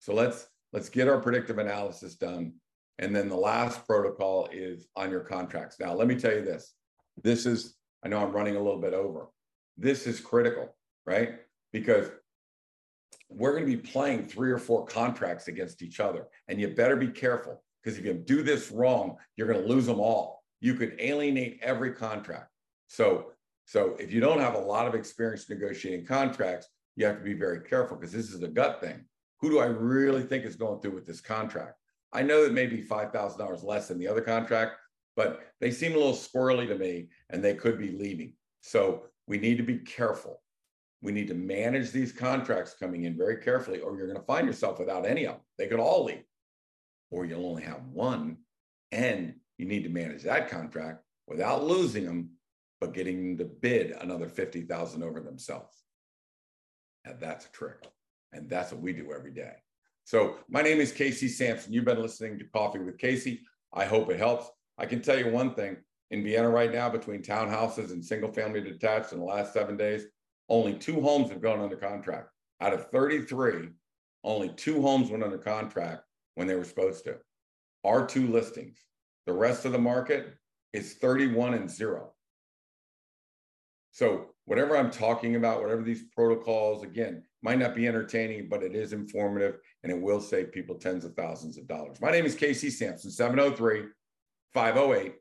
So 0.00 0.12
let's 0.12 0.48
let's 0.72 0.88
get 0.88 1.08
our 1.08 1.20
predictive 1.20 1.58
analysis 1.58 2.16
done. 2.16 2.54
And 2.98 3.14
then 3.14 3.28
the 3.28 3.36
last 3.36 3.86
protocol 3.86 4.48
is 4.52 4.88
on 4.96 5.10
your 5.10 5.20
contracts. 5.20 5.78
Now, 5.80 5.94
let 5.94 6.08
me 6.08 6.16
tell 6.16 6.32
you 6.32 6.42
this. 6.42 6.74
This 7.22 7.46
is, 7.46 7.76
I 8.04 8.08
know 8.08 8.18
I'm 8.18 8.32
running 8.32 8.56
a 8.56 8.62
little 8.62 8.80
bit 8.80 8.94
over. 8.94 9.28
This 9.76 10.06
is 10.06 10.20
critical, 10.20 10.76
right? 11.06 11.40
Because 11.72 12.10
we're 13.28 13.52
going 13.52 13.68
to 13.68 13.76
be 13.76 13.82
playing 13.82 14.26
three 14.26 14.50
or 14.50 14.58
four 14.58 14.84
contracts 14.84 15.48
against 15.48 15.82
each 15.82 16.00
other. 16.00 16.26
And 16.48 16.60
you 16.60 16.68
better 16.68 16.96
be 16.96 17.08
careful 17.08 17.62
because 17.82 17.98
if 17.98 18.04
you 18.04 18.14
do 18.14 18.42
this 18.42 18.70
wrong, 18.70 19.16
you're 19.36 19.48
going 19.48 19.62
to 19.62 19.68
lose 19.68 19.86
them 19.86 20.00
all. 20.00 20.44
You 20.60 20.74
could 20.74 20.96
alienate 20.98 21.60
every 21.62 21.92
contract. 21.92 22.50
So 22.88 23.32
so 23.64 23.96
if 23.98 24.12
you 24.12 24.20
don't 24.20 24.40
have 24.40 24.54
a 24.54 24.58
lot 24.58 24.86
of 24.86 24.94
experience 24.94 25.48
negotiating 25.48 26.06
contracts, 26.06 26.68
you 26.96 27.06
have 27.06 27.18
to 27.18 27.24
be 27.24 27.34
very 27.34 27.60
careful 27.60 27.96
because 27.96 28.12
this 28.12 28.30
is 28.30 28.42
a 28.42 28.48
gut 28.48 28.80
thing. 28.80 29.04
Who 29.40 29.50
do 29.50 29.58
I 29.58 29.66
really 29.66 30.22
think 30.22 30.44
is 30.44 30.56
going 30.56 30.80
through 30.80 30.94
with 30.94 31.06
this 31.06 31.20
contract? 31.20 31.74
I 32.12 32.22
know 32.22 32.44
that 32.44 32.52
maybe 32.52 32.82
$5,000 32.82 33.64
less 33.64 33.88
than 33.88 33.98
the 33.98 34.08
other 34.08 34.20
contract, 34.20 34.76
but 35.16 35.40
they 35.60 35.70
seem 35.70 35.92
a 35.92 35.96
little 35.96 36.12
squirrely 36.12 36.68
to 36.68 36.76
me 36.76 37.08
and 37.30 37.42
they 37.42 37.54
could 37.54 37.78
be 37.78 37.90
leaving. 37.90 38.34
So 38.60 39.04
we 39.26 39.38
need 39.38 39.56
to 39.56 39.64
be 39.64 39.78
careful. 39.78 40.40
We 41.02 41.12
need 41.12 41.28
to 41.28 41.34
manage 41.34 41.90
these 41.90 42.12
contracts 42.12 42.74
coming 42.78 43.04
in 43.04 43.16
very 43.16 43.36
carefully, 43.36 43.80
or 43.80 43.96
you're 43.96 44.06
going 44.06 44.18
to 44.18 44.26
find 44.26 44.46
yourself 44.46 44.78
without 44.78 45.06
any 45.06 45.26
of 45.26 45.34
them. 45.34 45.42
They 45.58 45.66
could 45.66 45.80
all 45.80 46.04
leave, 46.04 46.24
or 47.10 47.26
you'll 47.26 47.46
only 47.46 47.62
have 47.64 47.84
one. 47.88 48.38
And 48.92 49.34
you 49.58 49.66
need 49.66 49.82
to 49.82 49.90
manage 49.90 50.22
that 50.22 50.48
contract 50.48 51.02
without 51.26 51.64
losing 51.64 52.06
them 52.06 52.30
but 52.80 52.94
getting 52.94 53.36
them 53.36 53.38
to 53.38 53.44
bid 53.44 53.92
another 53.92 54.28
50,000 54.28 55.02
over 55.02 55.20
themselves. 55.20 55.82
And 57.04 57.20
that's 57.20 57.46
a 57.46 57.50
trick. 57.50 57.86
And 58.32 58.48
that's 58.48 58.72
what 58.72 58.82
we 58.82 58.92
do 58.92 59.12
every 59.12 59.32
day. 59.32 59.54
So 60.04 60.38
my 60.48 60.62
name 60.62 60.80
is 60.80 60.92
Casey 60.92 61.28
Samson. 61.28 61.72
You've 61.72 61.84
been 61.84 62.02
listening 62.02 62.38
to 62.38 62.44
Coffee 62.46 62.80
with 62.80 62.98
Casey. 62.98 63.42
I 63.72 63.84
hope 63.84 64.10
it 64.10 64.18
helps. 64.18 64.50
I 64.76 64.86
can 64.86 65.00
tell 65.00 65.18
you 65.18 65.30
one 65.30 65.54
thing 65.54 65.76
in 66.10 66.22
Vienna 66.22 66.48
right 66.48 66.72
now, 66.72 66.88
between 66.90 67.22
townhouses 67.22 67.90
and 67.90 68.04
single 68.04 68.30
family 68.30 68.60
detached 68.60 69.12
in 69.12 69.18
the 69.18 69.24
last 69.24 69.52
seven 69.52 69.76
days, 69.76 70.04
only 70.48 70.74
two 70.74 71.00
homes 71.00 71.30
have 71.30 71.40
gone 71.40 71.60
under 71.60 71.76
contract. 71.76 72.28
Out 72.60 72.74
of 72.74 72.90
33, 72.90 73.70
only 74.22 74.50
two 74.50 74.82
homes 74.82 75.10
went 75.10 75.24
under 75.24 75.38
contract 75.38 76.02
when 76.34 76.46
they 76.46 76.54
were 76.54 76.64
supposed 76.64 77.04
to. 77.04 77.16
Our 77.84 78.06
two 78.06 78.28
listings. 78.28 78.78
The 79.26 79.32
rest 79.32 79.64
of 79.64 79.72
the 79.72 79.78
market 79.78 80.34
is 80.72 80.94
31 80.94 81.54
and 81.54 81.70
zero. 81.70 82.12
So 83.94 84.26
whatever 84.46 84.76
I'm 84.76 84.90
talking 84.90 85.36
about, 85.36 85.62
whatever 85.62 85.82
these 85.82 86.02
protocols, 86.02 86.82
again, 86.82 87.22
might 87.42 87.60
not 87.60 87.76
be 87.76 87.86
entertaining, 87.86 88.48
but 88.48 88.64
it 88.64 88.74
is 88.74 88.92
informative 88.92 89.58
and 89.84 89.92
it 89.92 90.00
will 90.00 90.20
save 90.20 90.50
people 90.50 90.74
tens 90.74 91.04
of 91.04 91.14
thousands 91.14 91.58
of 91.58 91.68
dollars. 91.68 92.00
My 92.00 92.10
name 92.10 92.26
is 92.26 92.34
Casey 92.34 92.70
Samson, 92.70 93.12
703 93.12 93.84
508 94.52 95.14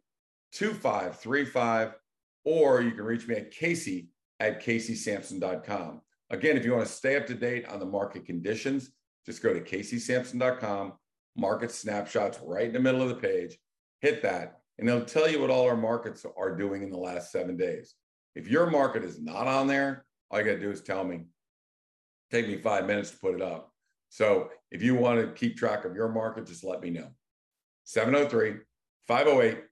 2535. 0.53 1.93
or 2.45 2.81
you 2.81 2.91
can 2.93 3.03
reach 3.03 3.27
me 3.27 3.35
at 3.35 3.51
Casey 3.51 4.09
at 4.39 4.59
CaseySamson.com. 4.63 6.01
Again, 6.31 6.57
if 6.57 6.65
you 6.65 6.73
want 6.73 6.87
to 6.87 6.91
stay 6.91 7.15
up 7.15 7.27
to 7.27 7.35
date 7.35 7.67
on 7.67 7.79
the 7.79 7.85
market 7.85 8.25
conditions, 8.25 8.89
just 9.23 9.43
go 9.43 9.53
to 9.53 9.61
CaseySamson.com, 9.61 10.93
market 11.37 11.71
snapshots 11.71 12.39
right 12.43 12.65
in 12.65 12.73
the 12.73 12.79
middle 12.79 13.03
of 13.03 13.09
the 13.09 13.15
page, 13.15 13.55
hit 14.01 14.23
that, 14.23 14.61
and 14.79 14.87
they'll 14.87 15.05
tell 15.05 15.29
you 15.29 15.39
what 15.39 15.51
all 15.51 15.67
our 15.67 15.77
markets 15.77 16.25
are 16.35 16.55
doing 16.55 16.81
in 16.81 16.89
the 16.89 16.97
last 16.97 17.31
seven 17.31 17.55
days. 17.55 17.93
If 18.35 18.47
your 18.47 18.69
market 18.69 19.03
is 19.03 19.21
not 19.21 19.47
on 19.47 19.67
there, 19.67 20.05
all 20.29 20.39
you 20.39 20.45
got 20.45 20.53
to 20.53 20.59
do 20.59 20.71
is 20.71 20.81
tell 20.81 21.03
me. 21.03 21.25
Take 22.31 22.47
me 22.47 22.57
five 22.57 22.87
minutes 22.87 23.11
to 23.11 23.17
put 23.17 23.35
it 23.35 23.41
up. 23.41 23.71
So 24.09 24.49
if 24.71 24.81
you 24.81 24.95
want 24.95 25.19
to 25.19 25.31
keep 25.33 25.57
track 25.57 25.85
of 25.85 25.95
your 25.95 26.09
market, 26.09 26.47
just 26.47 26.63
let 26.63 26.81
me 26.81 26.89
know. 26.89 27.09
703 27.85 28.61
508 29.07 29.63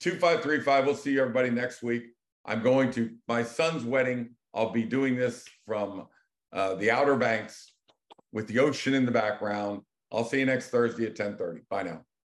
2535. 0.00 0.86
We'll 0.86 0.94
see 0.94 1.12
you 1.12 1.20
everybody 1.20 1.50
next 1.50 1.82
week. 1.82 2.04
I'm 2.44 2.62
going 2.62 2.90
to 2.92 3.10
my 3.26 3.42
son's 3.42 3.84
wedding. 3.84 4.30
I'll 4.52 4.70
be 4.70 4.84
doing 4.84 5.16
this 5.16 5.44
from 5.66 6.06
uh, 6.52 6.74
the 6.74 6.90
Outer 6.90 7.16
Banks 7.16 7.72
with 8.32 8.46
the 8.46 8.58
ocean 8.58 8.94
in 8.94 9.06
the 9.06 9.12
background. 9.12 9.80
I'll 10.12 10.24
see 10.24 10.40
you 10.40 10.46
next 10.46 10.68
Thursday 10.68 11.06
at 11.06 11.16
10:30. 11.16 11.60
Bye 11.68 11.84
now. 11.84 12.04